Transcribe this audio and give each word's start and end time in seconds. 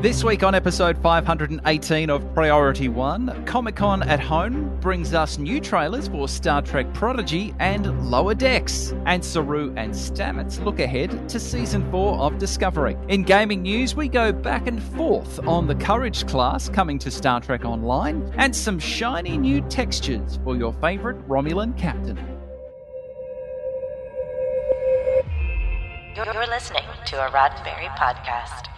This 0.00 0.22
week 0.22 0.44
on 0.44 0.54
episode 0.54 0.96
518 1.02 2.08
of 2.08 2.32
Priority 2.32 2.88
One, 2.88 3.44
Comic 3.46 3.74
Con 3.74 4.04
at 4.04 4.20
Home 4.20 4.78
brings 4.78 5.12
us 5.12 5.38
new 5.38 5.60
trailers 5.60 6.06
for 6.06 6.28
Star 6.28 6.62
Trek 6.62 6.94
Prodigy 6.94 7.52
and 7.58 8.08
Lower 8.08 8.34
Decks. 8.34 8.94
And 9.06 9.24
Saru 9.24 9.74
and 9.76 9.92
Stamets 9.92 10.64
look 10.64 10.78
ahead 10.78 11.28
to 11.28 11.40
season 11.40 11.90
4 11.90 12.16
of 12.18 12.38
Discovery. 12.38 12.96
In 13.08 13.24
gaming 13.24 13.62
news, 13.62 13.96
we 13.96 14.06
go 14.06 14.30
back 14.30 14.68
and 14.68 14.80
forth 14.80 15.44
on 15.48 15.66
the 15.66 15.74
Courage 15.74 16.28
class 16.28 16.68
coming 16.68 17.00
to 17.00 17.10
Star 17.10 17.40
Trek 17.40 17.64
Online 17.64 18.32
and 18.36 18.54
some 18.54 18.78
shiny 18.78 19.36
new 19.36 19.62
textures 19.62 20.38
for 20.44 20.54
your 20.54 20.72
favourite 20.74 21.18
Romulan 21.28 21.76
captain. 21.76 22.16
You're 26.14 26.46
listening 26.46 26.84
to 27.06 27.26
a 27.26 27.30
Roddenberry 27.30 27.88
podcast. 27.96 28.77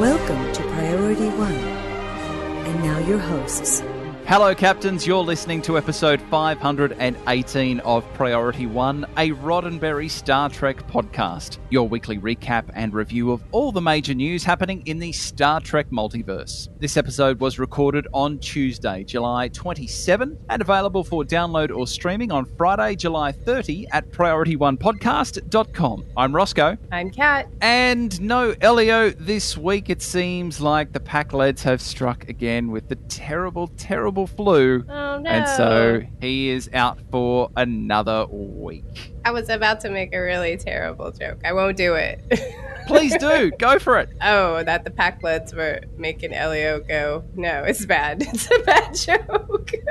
Welcome 0.00 0.52
to 0.52 0.62
Priority 0.72 1.28
One. 1.28 1.52
And 1.52 2.82
now 2.82 2.98
your 2.98 3.20
hosts. 3.20 3.80
Hello, 4.26 4.54
Captains. 4.54 5.06
You're 5.06 5.22
listening 5.22 5.60
to 5.62 5.76
episode 5.76 6.18
518 6.30 7.80
of 7.80 8.10
Priority 8.14 8.66
One, 8.66 9.04
a 9.18 9.32
Roddenberry 9.32 10.10
Star 10.10 10.48
Trek 10.48 10.78
podcast. 10.88 11.58
Your 11.68 11.86
weekly 11.86 12.16
recap 12.16 12.70
and 12.72 12.94
review 12.94 13.32
of 13.32 13.44
all 13.52 13.70
the 13.70 13.82
major 13.82 14.14
news 14.14 14.42
happening 14.42 14.82
in 14.86 14.98
the 14.98 15.12
Star 15.12 15.60
Trek 15.60 15.90
multiverse. 15.90 16.70
This 16.80 16.96
episode 16.96 17.38
was 17.38 17.58
recorded 17.58 18.08
on 18.14 18.38
Tuesday, 18.38 19.04
July 19.04 19.48
27, 19.48 20.38
and 20.48 20.62
available 20.62 21.04
for 21.04 21.22
download 21.22 21.76
or 21.76 21.86
streaming 21.86 22.32
on 22.32 22.46
Friday, 22.56 22.96
July 22.96 23.30
30 23.30 23.88
at 23.92 24.10
PriorityOnePodcast.com. 24.10 26.04
I'm 26.16 26.34
Roscoe. 26.34 26.78
I'm 26.90 27.10
Kat. 27.10 27.50
And 27.60 28.18
no, 28.22 28.54
Elio, 28.62 29.10
this 29.10 29.58
week 29.58 29.90
it 29.90 30.00
seems 30.00 30.62
like 30.62 30.92
the 30.92 31.00
Pakleds 31.00 31.60
have 31.64 31.82
struck 31.82 32.26
again 32.30 32.70
with 32.70 32.88
the 32.88 32.96
terrible, 32.96 33.68
terrible 33.76 34.13
flu. 34.26 34.84
Oh 34.88 35.18
no. 35.18 35.28
And 35.30 35.48
so 35.48 36.02
he 36.20 36.48
is 36.50 36.70
out 36.72 36.98
for 37.10 37.50
another 37.56 38.26
week. 38.30 39.12
I 39.24 39.30
was 39.30 39.48
about 39.48 39.80
to 39.80 39.90
make 39.90 40.14
a 40.14 40.20
really 40.20 40.56
terrible 40.56 41.10
joke. 41.10 41.40
I 41.44 41.52
won't 41.52 41.76
do 41.76 41.94
it. 41.94 42.20
Please 42.86 43.16
do, 43.16 43.50
go 43.58 43.78
for 43.78 43.98
it. 43.98 44.10
oh, 44.20 44.62
that 44.62 44.84
the 44.84 44.90
Pakleds 44.90 45.54
were 45.54 45.80
making 45.96 46.34
Elio 46.34 46.80
go. 46.80 47.24
No, 47.34 47.64
it's 47.64 47.86
bad. 47.86 48.22
It's 48.28 48.50
a 48.50 48.58
bad 48.60 48.94
joke. 48.94 49.70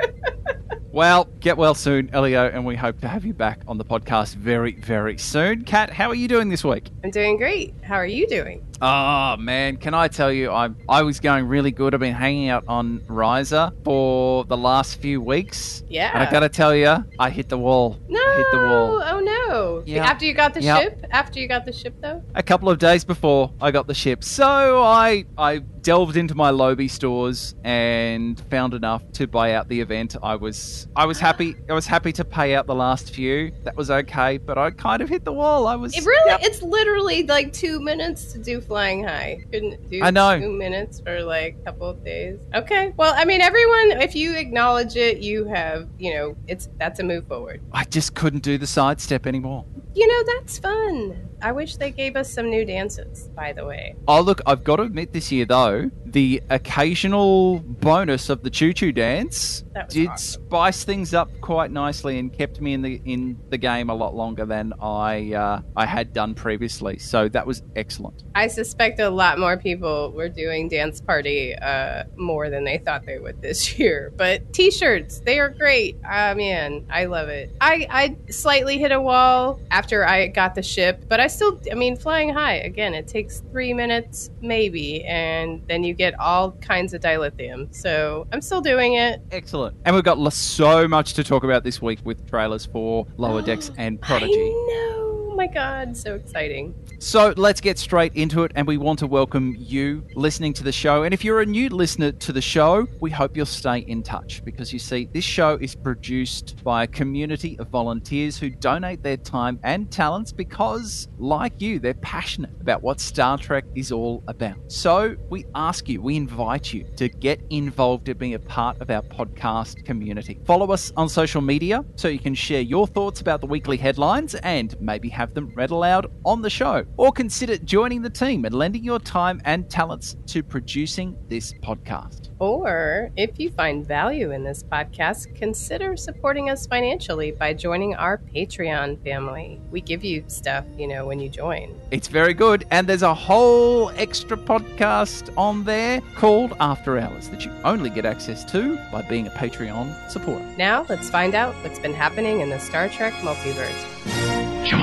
Well, 0.92 1.24
get 1.40 1.56
well 1.56 1.74
soon, 1.74 2.08
Elio, 2.12 2.46
and 2.48 2.64
we 2.64 2.76
hope 2.76 3.00
to 3.00 3.08
have 3.08 3.24
you 3.24 3.34
back 3.34 3.62
on 3.66 3.78
the 3.78 3.84
podcast 3.84 4.36
very, 4.36 4.76
very 4.76 5.18
soon. 5.18 5.64
Kat, 5.64 5.90
how 5.90 6.08
are 6.08 6.14
you 6.14 6.28
doing 6.28 6.50
this 6.50 6.62
week? 6.62 6.88
I'm 7.02 7.10
doing 7.10 7.36
great. 7.36 7.74
How 7.82 7.96
are 7.96 8.06
you 8.06 8.28
doing? 8.28 8.64
Oh 8.86 9.36
man, 9.38 9.78
can 9.78 9.94
I 9.94 10.08
tell 10.08 10.30
you, 10.30 10.50
I 10.50 10.68
I 10.90 11.00
was 11.02 11.18
going 11.18 11.48
really 11.48 11.70
good. 11.70 11.94
I've 11.94 12.00
been 12.00 12.12
hanging 12.12 12.50
out 12.50 12.64
on 12.68 13.00
Risa 13.08 13.72
for 13.82 14.44
the 14.44 14.58
last 14.58 15.00
few 15.00 15.22
weeks. 15.22 15.82
Yeah. 15.88 16.10
And 16.12 16.22
I 16.22 16.30
gotta 16.30 16.50
tell 16.50 16.74
you, 16.74 17.02
I 17.18 17.30
hit 17.30 17.48
the 17.48 17.56
wall. 17.56 17.98
No. 18.08 18.20
I 18.20 18.36
hit 18.36 18.46
the 18.52 18.58
wall. 18.58 19.02
Oh 19.02 19.20
no. 19.20 19.82
Yeah. 19.86 20.04
After 20.04 20.26
you 20.26 20.34
got 20.34 20.52
the 20.52 20.60
Yep. 20.60 20.82
ship? 20.82 21.06
After 21.12 21.40
you 21.40 21.48
got 21.48 21.64
the 21.64 21.72
ship 21.72 21.94
though? 22.02 22.22
a 22.34 22.42
couple 22.42 22.68
of 22.68 22.78
days 22.78 23.04
before 23.04 23.50
I 23.58 23.70
got 23.70 23.86
the 23.86 23.94
ship. 23.94 24.22
So 24.22 24.82
I 24.82 25.24
I 25.38 25.60
delved 25.80 26.16
into 26.16 26.34
my 26.34 26.50
Lobi 26.50 26.88
stores 26.88 27.54
and 27.64 28.40
found 28.50 28.74
enough 28.74 29.02
to 29.12 29.26
buy 29.26 29.52
out 29.54 29.68
the 29.68 29.80
event. 29.80 30.16
I 30.22 30.34
was 30.34 30.88
I 30.94 31.06
was 31.06 31.18
ah. 31.18 31.26
happy 31.26 31.56
I 31.70 31.72
was 31.72 31.86
happy 31.86 32.12
to 32.12 32.24
pay 32.24 32.54
out 32.54 32.66
the 32.66 32.74
last 32.74 33.14
few. 33.14 33.50
That 33.64 33.76
was 33.76 33.90
okay, 33.90 34.36
but 34.36 34.58
I 34.58 34.70
kind 34.72 35.00
of 35.00 35.08
hit 35.08 35.24
the 35.24 35.32
wall. 35.32 35.66
I 35.66 35.74
was 35.76 35.96
It 35.96 36.04
really 36.04 36.30
Yep. 36.32 36.40
it's 36.42 36.62
literally 36.62 37.22
like 37.22 37.52
two 37.54 37.80
minutes 37.80 38.32
to 38.32 38.38
do 38.38 38.60
flying 38.74 39.04
high. 39.04 39.44
Couldn't 39.52 39.88
do 39.88 40.00
I 40.02 40.10
know. 40.10 40.36
two 40.40 40.50
minutes 40.50 40.98
for 40.98 41.22
like 41.22 41.54
a 41.60 41.64
couple 41.66 41.88
of 41.88 42.04
days. 42.04 42.40
Okay. 42.52 42.92
Well, 42.96 43.14
I 43.16 43.24
mean 43.24 43.40
everyone 43.40 44.02
if 44.02 44.16
you 44.16 44.34
acknowledge 44.34 44.96
it, 44.96 45.18
you 45.18 45.44
have 45.44 45.88
you 45.96 46.12
know, 46.12 46.36
it's 46.48 46.68
that's 46.76 46.98
a 46.98 47.04
move 47.04 47.24
forward. 47.28 47.60
I 47.72 47.84
just 47.84 48.16
couldn't 48.16 48.42
do 48.42 48.58
the 48.58 48.66
sidestep 48.66 49.28
anymore. 49.28 49.64
You 49.94 50.08
know, 50.08 50.34
that's 50.34 50.58
fun. 50.58 51.28
I 51.44 51.52
wish 51.52 51.76
they 51.76 51.90
gave 51.90 52.16
us 52.16 52.32
some 52.32 52.48
new 52.48 52.64
dances, 52.64 53.28
by 53.36 53.52
the 53.52 53.66
way. 53.66 53.94
Oh 54.08 54.22
look, 54.22 54.40
I've 54.46 54.64
got 54.64 54.76
to 54.76 54.84
admit 54.84 55.12
this 55.12 55.30
year 55.30 55.44
though, 55.44 55.90
the 56.06 56.42
occasional 56.48 57.58
bonus 57.58 58.30
of 58.30 58.42
the 58.42 58.48
choo 58.48 58.72
choo 58.72 58.92
dance 58.92 59.62
did 59.90 60.08
awesome. 60.08 60.46
spice 60.46 60.84
things 60.84 61.12
up 61.12 61.28
quite 61.42 61.70
nicely 61.70 62.18
and 62.18 62.32
kept 62.32 62.62
me 62.62 62.72
in 62.72 62.80
the 62.80 63.02
in 63.04 63.38
the 63.50 63.58
game 63.58 63.90
a 63.90 63.94
lot 63.94 64.14
longer 64.14 64.46
than 64.46 64.72
I 64.80 65.34
uh, 65.34 65.60
I 65.76 65.84
had 65.84 66.14
done 66.14 66.34
previously. 66.34 66.98
So 66.98 67.28
that 67.28 67.46
was 67.46 67.62
excellent. 67.76 68.22
I 68.34 68.46
suspect 68.46 68.98
a 69.00 69.10
lot 69.10 69.38
more 69.38 69.58
people 69.58 70.12
were 70.12 70.30
doing 70.30 70.70
dance 70.70 71.02
party 71.02 71.54
uh, 71.56 72.04
more 72.16 72.48
than 72.48 72.64
they 72.64 72.78
thought 72.78 73.04
they 73.04 73.18
would 73.18 73.42
this 73.42 73.78
year. 73.78 74.14
But 74.16 74.50
t-shirts, 74.54 75.20
they 75.20 75.40
are 75.40 75.50
great. 75.50 75.98
Ah 76.08 76.32
man, 76.34 76.86
I 76.90 77.04
love 77.04 77.28
it. 77.28 77.54
I, 77.60 77.86
I 77.90 78.32
slightly 78.32 78.78
hit 78.78 78.92
a 78.92 79.00
wall 79.00 79.60
after 79.70 80.06
I 80.06 80.28
got 80.28 80.54
the 80.54 80.62
ship, 80.62 81.04
but 81.06 81.20
I 81.20 81.26
still, 81.34 81.60
I 81.70 81.74
mean, 81.74 81.96
flying 81.96 82.32
high 82.32 82.54
again. 82.54 82.94
It 82.94 83.06
takes 83.06 83.40
three 83.50 83.74
minutes 83.74 84.30
maybe, 84.40 85.04
and 85.04 85.62
then 85.68 85.84
you 85.84 85.94
get 85.94 86.18
all 86.18 86.52
kinds 86.52 86.94
of 86.94 87.00
dilithium. 87.00 87.74
So 87.74 88.26
I'm 88.32 88.40
still 88.40 88.60
doing 88.60 88.94
it. 88.94 89.20
Excellent. 89.30 89.76
And 89.84 89.94
we've 89.94 90.04
got 90.04 90.32
so 90.32 90.88
much 90.88 91.14
to 91.14 91.24
talk 91.24 91.44
about 91.44 91.64
this 91.64 91.82
week 91.82 91.98
with 92.04 92.28
trailers 92.28 92.66
for 92.66 93.06
Lower 93.16 93.42
Decks 93.42 93.70
and 93.78 94.00
Prodigy. 94.00 94.32
I 94.32 94.90
know. 94.90 94.93
Oh 95.34 95.36
my 95.36 95.48
god, 95.48 95.96
so 95.96 96.14
exciting. 96.14 96.76
So 97.00 97.34
let's 97.36 97.60
get 97.60 97.76
straight 97.76 98.14
into 98.14 98.44
it, 98.44 98.52
and 98.54 98.68
we 98.68 98.76
want 98.76 99.00
to 99.00 99.08
welcome 99.08 99.56
you 99.58 100.06
listening 100.14 100.52
to 100.52 100.62
the 100.62 100.70
show. 100.70 101.02
And 101.02 101.12
if 101.12 101.24
you're 101.24 101.40
a 101.40 101.46
new 101.46 101.68
listener 101.70 102.12
to 102.12 102.32
the 102.32 102.40
show, 102.40 102.86
we 103.00 103.10
hope 103.10 103.36
you'll 103.36 103.44
stay 103.44 103.80
in 103.80 104.04
touch 104.04 104.44
because 104.44 104.72
you 104.72 104.78
see, 104.78 105.08
this 105.12 105.24
show 105.24 105.56
is 105.56 105.74
produced 105.74 106.62
by 106.62 106.84
a 106.84 106.86
community 106.86 107.58
of 107.58 107.66
volunteers 107.66 108.38
who 108.38 108.48
donate 108.48 109.02
their 109.02 109.16
time 109.16 109.58
and 109.64 109.90
talents 109.90 110.30
because, 110.30 111.08
like 111.18 111.60
you, 111.60 111.80
they're 111.80 111.94
passionate 111.94 112.52
about 112.60 112.84
what 112.84 113.00
Star 113.00 113.36
Trek 113.36 113.64
is 113.74 113.90
all 113.90 114.22
about. 114.28 114.56
So 114.68 115.16
we 115.30 115.46
ask 115.56 115.88
you, 115.88 116.00
we 116.00 116.14
invite 116.14 116.72
you 116.72 116.84
to 116.96 117.08
get 117.08 117.40
involved 117.50 118.08
in 118.08 118.16
being 118.18 118.34
a 118.34 118.38
part 118.38 118.80
of 118.80 118.88
our 118.88 119.02
podcast 119.02 119.84
community. 119.84 120.38
Follow 120.44 120.70
us 120.70 120.92
on 120.96 121.08
social 121.08 121.42
media 121.42 121.84
so 121.96 122.06
you 122.06 122.20
can 122.20 122.36
share 122.36 122.60
your 122.60 122.86
thoughts 122.86 123.20
about 123.20 123.40
the 123.40 123.48
weekly 123.48 123.76
headlines 123.76 124.36
and 124.36 124.80
maybe 124.80 125.08
have 125.08 125.23
them 125.32 125.52
read 125.54 125.70
aloud 125.70 126.10
on 126.24 126.42
the 126.42 126.50
show. 126.50 126.84
Or 126.98 127.12
consider 127.12 127.56
joining 127.56 128.02
the 128.02 128.10
team 128.10 128.44
and 128.44 128.54
lending 128.54 128.84
your 128.84 128.98
time 128.98 129.40
and 129.44 129.70
talents 129.70 130.16
to 130.26 130.42
producing 130.42 131.16
this 131.28 131.54
podcast. 131.62 132.30
Or 132.40 133.10
if 133.16 133.38
you 133.38 133.50
find 133.50 133.86
value 133.86 134.32
in 134.32 134.44
this 134.44 134.62
podcast, 134.62 135.34
consider 135.34 135.96
supporting 135.96 136.50
us 136.50 136.66
financially 136.66 137.30
by 137.30 137.54
joining 137.54 137.94
our 137.94 138.18
Patreon 138.18 139.02
family. 139.04 139.60
We 139.70 139.80
give 139.80 140.04
you 140.04 140.24
stuff, 140.26 140.64
you 140.76 140.88
know, 140.88 141.06
when 141.06 141.20
you 141.20 141.28
join. 141.28 141.80
It's 141.90 142.08
very 142.08 142.34
good, 142.34 142.66
and 142.70 142.86
there's 142.86 143.02
a 143.02 143.14
whole 143.14 143.90
extra 143.90 144.36
podcast 144.36 145.32
on 145.38 145.64
there 145.64 146.02
called 146.16 146.54
After 146.60 146.98
Hours 146.98 147.28
that 147.28 147.44
you 147.44 147.52
only 147.62 147.88
get 147.88 148.04
access 148.04 148.44
to 148.52 148.76
by 148.90 149.02
being 149.02 149.26
a 149.26 149.30
Patreon 149.30 150.10
supporter. 150.10 150.44
Now, 150.58 150.84
let's 150.88 151.08
find 151.08 151.34
out 151.34 151.54
what's 151.62 151.78
been 151.78 151.94
happening 151.94 152.40
in 152.40 152.50
the 152.50 152.58
Star 152.58 152.88
Trek 152.88 153.12
multiverse. 153.14 154.33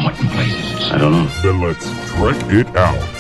Jim, 0.02 0.04
what 0.04 0.20
in 0.20 0.28
places? 0.30 0.92
I 0.92 0.98
don't 0.98 1.12
know. 1.12 1.26
Then 1.42 1.62
let's 1.62 1.86
trek 2.12 2.52
it 2.52 2.76
out. 2.76 3.18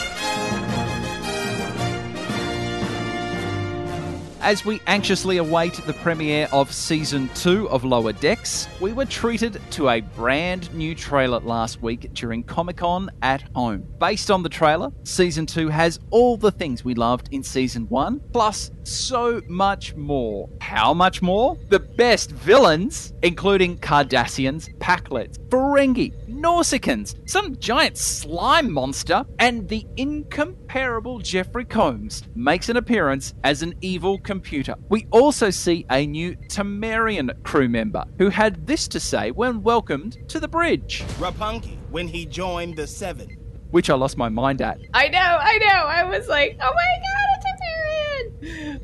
As 4.44 4.66
we 4.66 4.82
anxiously 4.88 5.38
await 5.38 5.74
the 5.86 5.94
premiere 5.94 6.50
of 6.52 6.74
season 6.74 7.30
two 7.36 7.70
of 7.70 7.84
Lower 7.84 8.12
Decks, 8.12 8.68
we 8.82 8.92
were 8.92 9.06
treated 9.06 9.62
to 9.72 9.90
a 9.90 10.02
brand 10.02 10.74
new 10.74 10.96
trailer 10.96 11.40
last 11.40 11.84
week 11.84 12.12
during 12.14 12.44
Comic 12.44 12.78
Con 12.78 13.12
at 13.22 13.44
home. 13.54 13.86
Based 14.00 14.32
on 14.32 14.42
the 14.42 14.50
trailer, 14.50 14.92
season 15.04 15.46
two 15.46 15.70
has 15.70 16.00
all 16.10 16.38
the 16.38 16.52
things 16.52 16.84
we 16.84 16.96
loved 16.96 17.30
in 17.32 17.44
season 17.44 17.88
one, 17.90 18.20
plus 18.34 18.72
so 18.84 19.42
much 19.48 19.96
more. 19.96 20.50
How 20.60 20.92
much 20.92 21.22
more? 21.22 21.56
The 21.70 21.80
best 21.80 22.32
villains, 22.32 23.14
including 23.22 23.78
Cardassians, 23.78 24.76
Pakleds, 24.80 25.38
Ferengi, 25.50 26.14
Nausicaans, 26.32 27.16
some 27.30 27.56
giant 27.58 27.98
slime 27.98 28.72
monster, 28.72 29.26
and 29.40 29.68
the 29.68 29.86
incomparable 29.98 31.20
Jeffrey 31.20 31.66
Combs 31.66 32.24
makes 32.36 32.70
an 32.70 32.78
appearance 32.78 33.34
as 33.44 33.62
an 33.62 33.76
evil 33.82 34.18
computer. 34.20 34.76
We 34.90 35.08
also 35.12 35.50
see 35.50 35.86
a 35.92 36.06
new 36.06 36.36
Tamarian 36.48 37.44
crew 37.44 37.70
member 37.70 38.06
who 38.18 38.30
had 38.30 38.66
this 38.66 38.88
to 38.90 39.00
say 39.00 39.32
when 39.32 39.62
welcomed 39.62 40.18
to 40.30 40.40
the 40.40 40.48
bridge, 40.48 41.04
Rapungi 41.20 41.78
when 41.90 42.08
he 42.08 42.26
joined 42.26 42.76
the 42.78 42.88
Seven. 42.88 43.28
which 43.72 43.90
I 43.90 43.96
lost 43.96 44.18
my 44.18 44.30
mind 44.30 44.62
at. 44.62 44.80
I 44.94 45.08
know, 45.08 45.20
I 45.20 45.58
know. 45.58 45.68
I 45.68 46.04
was 46.04 46.28
like, 46.28 46.58
oh 46.62 46.72
my 46.72 46.72
god, 46.72 46.72
it's 46.72 46.76
a 46.76 46.76
Marion. 46.76 47.31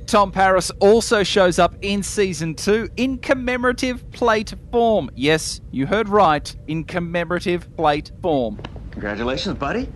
Tom 0.05 0.31
Paris 0.31 0.71
also 0.79 1.23
shows 1.23 1.59
up 1.59 1.75
in 1.81 2.03
season 2.03 2.55
two 2.55 2.89
in 2.97 3.17
commemorative 3.17 4.09
plate 4.11 4.53
form. 4.71 5.09
Yes, 5.15 5.61
you 5.71 5.85
heard 5.85 6.09
right, 6.09 6.55
in 6.67 6.83
commemorative 6.83 7.75
plate 7.75 8.11
form. 8.21 8.59
Congratulations, 8.91 9.57
buddy. 9.57 9.89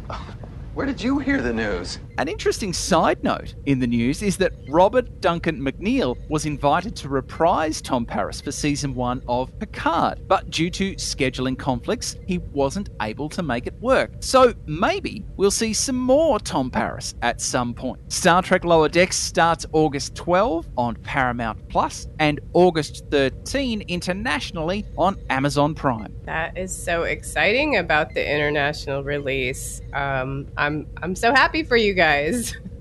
Where 0.73 0.85
did 0.85 1.01
you 1.01 1.19
hear 1.19 1.41
the 1.41 1.53
news? 1.53 1.99
An 2.21 2.27
interesting 2.27 2.71
side 2.71 3.23
note 3.23 3.55
in 3.65 3.79
the 3.79 3.87
news 3.87 4.21
is 4.21 4.37
that 4.37 4.53
Robert 4.69 5.21
Duncan 5.21 5.59
McNeil 5.59 6.15
was 6.29 6.45
invited 6.45 6.95
to 6.97 7.09
reprise 7.09 7.81
Tom 7.81 8.05
Paris 8.05 8.39
for 8.39 8.51
season 8.51 8.93
one 8.93 9.23
of 9.27 9.57
Picard, 9.57 10.27
but 10.27 10.47
due 10.51 10.69
to 10.69 10.93
scheduling 10.97 11.57
conflicts, 11.57 12.17
he 12.27 12.37
wasn't 12.37 12.89
able 13.01 13.27
to 13.29 13.41
make 13.41 13.65
it 13.65 13.73
work. 13.81 14.11
So 14.19 14.53
maybe 14.67 15.25
we'll 15.35 15.49
see 15.49 15.73
some 15.73 15.95
more 15.95 16.39
Tom 16.39 16.69
Paris 16.69 17.15
at 17.23 17.41
some 17.41 17.73
point. 17.73 17.99
Star 18.13 18.43
Trek 18.43 18.65
Lower 18.65 18.87
Decks 18.87 19.17
starts 19.17 19.65
August 19.71 20.13
12 20.13 20.67
on 20.77 20.97
Paramount 20.97 21.69
Plus 21.69 22.07
and 22.19 22.39
August 22.53 23.03
13 23.09 23.81
internationally 23.87 24.85
on 24.95 25.17
Amazon 25.31 25.73
Prime. 25.73 26.15
That 26.25 26.55
is 26.55 26.71
so 26.71 27.01
exciting 27.01 27.77
about 27.77 28.13
the 28.13 28.23
international 28.23 29.03
release. 29.03 29.81
Um, 29.93 30.47
I'm 30.55 30.85
I'm 31.01 31.15
so 31.15 31.33
happy 31.33 31.63
for 31.63 31.77
you 31.77 31.95
guys. 31.95 32.10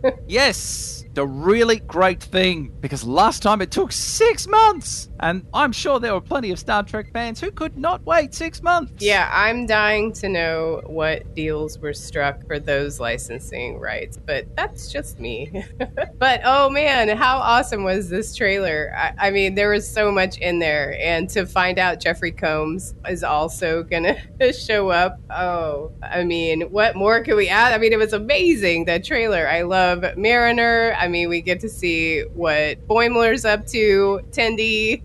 Yes, 0.27 1.00
the 1.14 1.26
really 1.26 1.80
great 1.80 2.22
thing 2.22 2.72
because 2.80 3.04
last 3.04 3.42
time 3.42 3.60
it 3.60 3.70
took 3.70 3.90
six 3.90 4.46
months, 4.46 5.08
and 5.20 5.46
I'm 5.52 5.72
sure 5.72 5.98
there 5.98 6.14
were 6.14 6.20
plenty 6.20 6.50
of 6.50 6.58
Star 6.58 6.82
Trek 6.82 7.12
fans 7.12 7.40
who 7.40 7.50
could 7.50 7.76
not 7.76 8.04
wait 8.06 8.34
six 8.34 8.62
months. 8.62 8.92
yeah, 8.98 9.28
I'm 9.32 9.66
dying 9.66 10.12
to 10.14 10.28
know 10.28 10.82
what 10.86 11.34
deals 11.34 11.78
were 11.78 11.92
struck 11.92 12.46
for 12.46 12.58
those 12.58 13.00
licensing 13.00 13.78
rights, 13.78 14.18
but 14.24 14.46
that's 14.56 14.90
just 14.92 15.18
me. 15.18 15.64
but 16.18 16.40
oh 16.44 16.70
man, 16.70 17.16
how 17.16 17.38
awesome 17.38 17.82
was 17.82 18.08
this 18.08 18.34
trailer? 18.36 18.92
I, 18.96 19.28
I 19.28 19.30
mean, 19.30 19.54
there 19.54 19.70
was 19.70 19.88
so 19.88 20.12
much 20.12 20.38
in 20.38 20.60
there, 20.60 20.96
and 21.00 21.28
to 21.30 21.44
find 21.44 21.78
out 21.78 22.00
Jeffrey 22.00 22.32
Combs 22.32 22.94
is 23.08 23.24
also 23.24 23.82
gonna 23.82 24.16
show 24.52 24.90
up. 24.90 25.20
Oh, 25.30 25.92
I 26.02 26.22
mean, 26.22 26.62
what 26.70 26.94
more 26.94 27.22
could 27.24 27.34
we 27.36 27.48
add? 27.48 27.72
I 27.72 27.78
mean, 27.78 27.92
it 27.92 27.98
was 27.98 28.12
amazing 28.12 28.84
that 28.84 29.04
trailer. 29.04 29.48
I 29.48 29.62
love 29.62 30.04
Mariner. 30.16 30.96
I 31.00 31.08
mean, 31.08 31.31
we 31.31 31.41
get 31.41 31.61
to 31.61 31.69
see 31.70 32.20
what 32.35 32.87
Boimler's 32.87 33.47
up 33.47 33.67
to, 33.69 34.20
Tendi, 34.32 35.00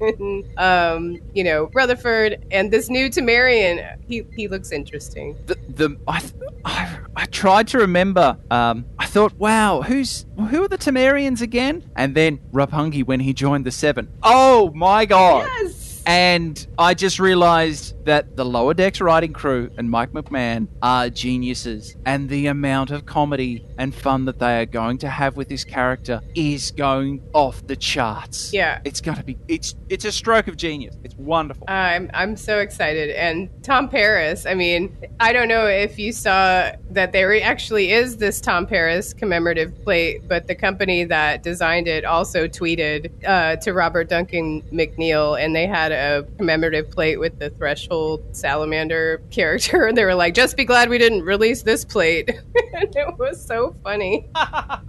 um, 0.57 1.18
you 1.33 1.42
know, 1.42 1.71
Rutherford, 1.74 2.45
and 2.51 2.69
this 2.69 2.89
new 2.89 3.09
Tamarian. 3.09 3.97
He 4.06 4.25
he 4.36 4.50
looks 4.50 4.74
interesting. 4.74 5.38
The, 5.45 5.56
the 5.69 5.97
I, 6.06 6.19
th- 6.19 6.33
I 6.65 6.97
I 7.15 7.25
tried 7.27 7.69
to 7.69 7.77
remember. 7.77 8.38
Um, 8.51 8.86
I 9.00 9.06
thought, 9.06 9.33
wow, 9.36 9.83
who's 9.83 10.25
who 10.50 10.65
are 10.65 10.68
the 10.68 10.77
Tamarians 10.77 11.42
again? 11.42 11.89
And 11.95 12.13
then 12.13 12.39
Rapungi 12.51 13.06
when 13.06 13.21
he 13.21 13.33
joined 13.33 13.65
the 13.65 13.71
Seven. 13.71 14.12
Oh 14.21 14.71
my 14.75 15.06
god! 15.06 15.48
Yes. 15.62 15.84
And 16.05 16.65
I 16.77 16.93
just 16.93 17.19
realized 17.19 18.05
that 18.05 18.35
the 18.35 18.45
Lower 18.45 18.73
Decks 18.73 19.01
writing 19.01 19.33
crew 19.33 19.71
and 19.77 19.89
Mike 19.89 20.11
McMahan 20.11 20.67
are 20.81 21.09
geniuses. 21.09 21.95
And 22.05 22.29
the 22.29 22.47
amount 22.47 22.91
of 22.91 23.05
comedy 23.05 23.65
and 23.77 23.93
fun 23.93 24.25
that 24.25 24.39
they 24.39 24.61
are 24.61 24.65
going 24.65 24.99
to 24.99 25.09
have 25.09 25.35
with 25.35 25.49
this 25.49 25.63
character 25.63 26.21
is 26.35 26.71
going 26.71 27.23
off 27.33 27.65
the 27.65 27.75
charts. 27.75 28.53
Yeah. 28.53 28.81
It's 28.85 29.01
going 29.01 29.17
to 29.17 29.23
be, 29.23 29.37
it's 29.47 29.75
it's 29.89 30.05
a 30.05 30.11
stroke 30.11 30.47
of 30.47 30.57
genius. 30.57 30.95
It's 31.03 31.15
wonderful. 31.15 31.65
I'm 31.67 32.09
I'm 32.13 32.37
so 32.37 32.59
excited. 32.59 33.09
And 33.11 33.49
Tom 33.63 33.89
Paris, 33.89 34.45
I 34.45 34.53
mean, 34.53 34.95
I 35.19 35.33
don't 35.33 35.47
know 35.47 35.65
if 35.65 35.97
you 35.97 36.11
saw 36.11 36.71
that 36.91 37.11
there 37.11 37.41
actually 37.41 37.91
is 37.91 38.17
this 38.17 38.39
Tom 38.39 38.67
Paris 38.67 39.13
commemorative 39.13 39.83
plate, 39.83 40.27
but 40.27 40.47
the 40.47 40.55
company 40.55 41.03
that 41.05 41.43
designed 41.43 41.87
it 41.87 42.05
also 42.05 42.47
tweeted 42.47 43.11
uh, 43.25 43.55
to 43.57 43.73
Robert 43.73 44.09
Duncan 44.09 44.61
McNeil, 44.71 45.39
and 45.43 45.55
they 45.55 45.65
had 45.65 45.91
a 45.91 45.94
commemorative 46.38 46.92
plate 46.92 47.19
with 47.19 47.39
the 47.39 47.50
Threshold 47.50 48.24
salamander 48.36 49.21
character, 49.31 49.86
and 49.86 49.97
they 49.97 50.06
were 50.06 50.15
like, 50.15 50.33
"Just 50.33 50.57
be 50.57 50.65
glad 50.65 50.89
we 50.89 50.97
didn't 50.97 51.24
release 51.24 51.63
this 51.63 51.86
plate." 51.86 52.30
and 52.74 52.95
it 52.95 53.18
was 53.18 53.44
so 53.44 53.75
funny. 53.83 54.27
I 54.36 54.81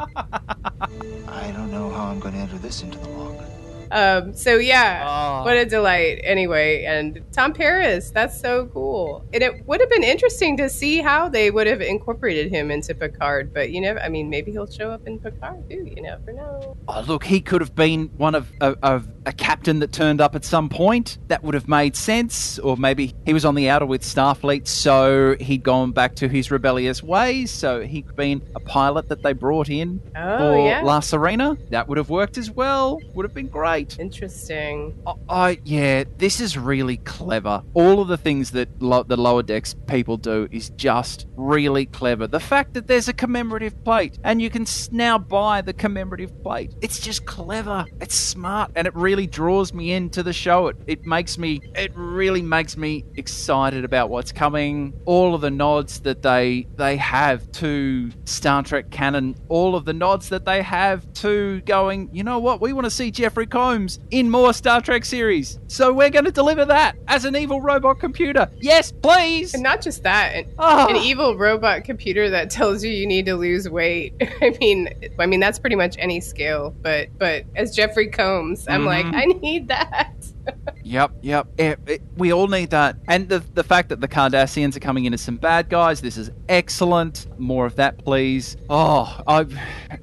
don't 1.56 1.70
know 1.70 1.90
how 1.90 2.06
I'm 2.06 2.20
going 2.20 2.34
to 2.34 2.40
enter 2.40 2.58
this 2.58 2.82
into 2.82 2.98
the 2.98 3.08
log. 3.08 3.55
Um, 3.90 4.32
so 4.34 4.56
yeah, 4.56 5.04
Oh. 5.06 5.44
what 5.44 5.56
a 5.56 5.64
delight. 5.66 6.20
Anyway, 6.24 6.84
and 6.84 7.22
Tom 7.32 7.52
Paris, 7.52 8.10
that's 8.10 8.38
so 8.40 8.66
cool. 8.66 9.24
And 9.32 9.42
it 9.42 9.66
would 9.66 9.80
have 9.80 9.90
been 9.90 10.02
interesting 10.04 10.56
to 10.58 10.68
see 10.68 10.98
how 11.00 11.28
they 11.28 11.50
would 11.50 11.66
have 11.66 11.80
incorporated 11.80 12.50
him 12.50 12.70
into 12.70 12.94
Picard, 12.94 13.52
but 13.54 13.70
you 13.70 13.80
know, 13.80 13.96
I 14.02 14.08
mean, 14.08 14.30
maybe 14.30 14.52
he'll 14.52 14.70
show 14.70 14.90
up 14.90 15.06
in 15.06 15.18
Picard 15.18 15.68
too. 15.70 15.84
You 15.96 16.02
never 16.02 16.32
know. 16.32 16.76
Oh, 16.88 17.04
look, 17.06 17.24
he 17.24 17.40
could 17.40 17.60
have 17.60 17.74
been 17.74 18.10
one 18.16 18.34
of, 18.34 18.50
of, 18.60 18.76
of 18.82 19.08
a 19.26 19.32
captain 19.32 19.78
that 19.80 19.92
turned 19.92 20.20
up 20.20 20.34
at 20.34 20.44
some 20.44 20.68
point. 20.68 21.18
That 21.28 21.42
would 21.42 21.54
have 21.54 21.68
made 21.68 21.96
sense. 21.96 22.58
Or 22.58 22.76
maybe 22.76 23.14
he 23.24 23.32
was 23.32 23.44
on 23.44 23.54
the 23.54 23.68
outer 23.68 23.86
with 23.86 24.02
Starfleet, 24.02 24.66
so 24.66 25.36
he'd 25.40 25.62
gone 25.62 25.92
back 25.92 26.14
to 26.16 26.28
his 26.28 26.50
rebellious 26.50 27.02
ways. 27.02 27.50
So 27.50 27.80
he'd 27.80 28.14
been 28.16 28.42
a 28.54 28.60
pilot 28.60 29.08
that 29.08 29.22
they 29.22 29.32
brought 29.32 29.68
in 29.68 30.00
Oh 30.16 30.38
for 30.38 30.66
yeah, 30.66 30.82
La 30.82 31.00
Sirena. 31.00 31.56
That 31.70 31.88
would 31.88 31.98
have 31.98 32.10
worked 32.10 32.38
as 32.38 32.50
well. 32.50 33.00
Would 33.14 33.24
have 33.24 33.34
been 33.34 33.48
great. 33.48 33.75
Interesting. 33.98 34.98
I, 35.06 35.14
I 35.28 35.58
yeah, 35.64 36.04
this 36.18 36.40
is 36.40 36.56
really 36.56 36.96
clever. 36.98 37.62
All 37.74 38.00
of 38.00 38.08
the 38.08 38.16
things 38.16 38.50
that 38.52 38.68
lo- 38.82 39.02
the 39.02 39.16
lower 39.16 39.42
decks 39.42 39.74
people 39.86 40.16
do 40.16 40.48
is 40.50 40.70
just 40.70 41.26
really 41.36 41.86
clever. 41.86 42.26
The 42.26 42.40
fact 42.40 42.74
that 42.74 42.86
there's 42.86 43.08
a 43.08 43.12
commemorative 43.12 43.82
plate 43.84 44.18
and 44.24 44.40
you 44.40 44.50
can 44.50 44.62
s- 44.62 44.90
now 44.92 45.18
buy 45.18 45.60
the 45.62 45.72
commemorative 45.72 46.42
plate, 46.42 46.74
it's 46.80 46.98
just 46.98 47.26
clever. 47.26 47.84
It's 48.00 48.14
smart, 48.14 48.72
and 48.76 48.86
it 48.86 48.94
really 48.94 49.26
draws 49.26 49.72
me 49.72 49.92
into 49.92 50.22
the 50.22 50.32
show. 50.32 50.68
It 50.68 50.76
it 50.86 51.04
makes 51.06 51.38
me, 51.38 51.60
it 51.74 51.92
really 51.94 52.42
makes 52.42 52.76
me 52.76 53.04
excited 53.16 53.84
about 53.84 54.10
what's 54.10 54.32
coming. 54.32 54.92
All 55.04 55.34
of 55.34 55.40
the 55.40 55.50
nods 55.50 56.00
that 56.00 56.22
they 56.22 56.66
they 56.76 56.96
have 56.96 57.50
to 57.52 58.10
Star 58.24 58.62
Trek 58.62 58.90
canon, 58.90 59.34
all 59.48 59.74
of 59.74 59.84
the 59.84 59.92
nods 59.92 60.28
that 60.30 60.44
they 60.44 60.62
have 60.62 61.12
to 61.14 61.60
going. 61.62 62.10
You 62.12 62.24
know 62.24 62.38
what? 62.38 62.60
We 62.60 62.72
want 62.72 62.84
to 62.84 62.90
see 62.90 63.10
Jeffrey 63.10 63.46
Combs 63.66 63.98
in 64.12 64.30
more 64.30 64.52
Star 64.52 64.80
Trek 64.80 65.04
series. 65.04 65.58
So 65.66 65.92
we're 65.92 66.10
going 66.10 66.24
to 66.24 66.30
deliver 66.30 66.64
that 66.66 66.94
as 67.08 67.24
an 67.24 67.34
evil 67.34 67.60
robot 67.60 67.98
computer. 67.98 68.48
Yes, 68.60 68.92
please. 68.92 69.54
And 69.54 69.62
not 69.64 69.82
just 69.82 70.04
that, 70.04 70.34
an, 70.36 70.44
Ah. 70.58 70.86
an 70.88 70.94
evil 70.96 71.36
robot 71.36 71.82
computer 71.82 72.30
that 72.30 72.48
tells 72.50 72.84
you 72.84 72.90
you 72.92 73.06
need 73.08 73.26
to 73.26 73.34
lose 73.34 73.68
weight. 73.68 74.14
I 74.40 74.56
mean, 74.60 74.88
I 75.18 75.26
mean 75.26 75.40
that's 75.40 75.58
pretty 75.58 75.74
much 75.76 75.96
any 75.98 76.20
scale. 76.20 76.74
But 76.80 77.08
but 77.18 77.44
as 77.56 77.74
Jeffrey 77.74 78.08
Combs, 78.08 78.68
I'm 78.68 78.84
like, 78.84 79.06
I 79.06 79.24
need 79.24 79.66
that. 79.68 80.12
Yep, 80.82 81.12
yep. 81.22 81.48
It- 81.58 81.80
it- 81.86 82.02
we 82.16 82.32
all 82.32 82.46
need 82.46 82.70
that. 82.70 82.96
And 83.08 83.28
the 83.28 83.40
the 83.54 83.64
fact 83.64 83.88
that 83.88 84.00
the 84.00 84.08
Cardassians 84.08 84.76
are 84.76 84.80
coming 84.80 85.04
in 85.04 85.12
as 85.14 85.20
some 85.20 85.36
bad 85.36 85.68
guys, 85.68 86.00
this 86.00 86.16
is 86.16 86.30
excellent. 86.48 87.26
More 87.38 87.66
of 87.66 87.76
that, 87.76 87.98
please. 87.98 88.56
Oh, 88.70 89.20
I, 89.26 89.46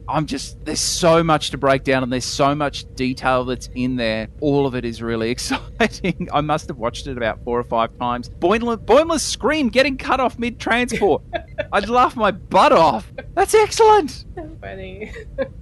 I'm 0.10 0.26
just 0.26 0.64
there's 0.66 0.80
so 0.82 1.24
much 1.24 1.52
to 1.52 1.58
break 1.58 1.84
down, 1.84 2.04
and 2.04 2.12
there's 2.12 2.26
so 2.26 2.54
much 2.54 2.86
detail 2.96 3.46
that's 3.46 3.70
in 3.76 3.96
there. 3.96 4.28
All 4.42 4.66
of 4.68 4.76
it 4.76 4.84
is 4.86 5.02
really 5.02 5.30
exciting. 5.36 6.28
I 6.34 6.42
must 6.42 6.68
have 6.68 6.78
watched 6.78 7.08
it 7.08 7.16
about 7.18 7.44
four 7.44 7.58
or 7.60 7.64
five 7.64 7.98
times. 7.98 8.30
Boimler, 8.30 8.78
Boimler's 8.78 9.22
scream 9.24 9.70
getting 9.70 9.98
cut 9.98 10.20
off 10.20 10.38
mid 10.38 10.60
transport. 10.60 11.24
I'd 11.72 11.88
laugh 11.90 12.16
my 12.16 12.32
butt 12.32 12.74
off. 12.74 13.12
That's 13.36 13.54
excellent. 13.54 14.26
so 14.36 14.58
funny. 14.62 15.12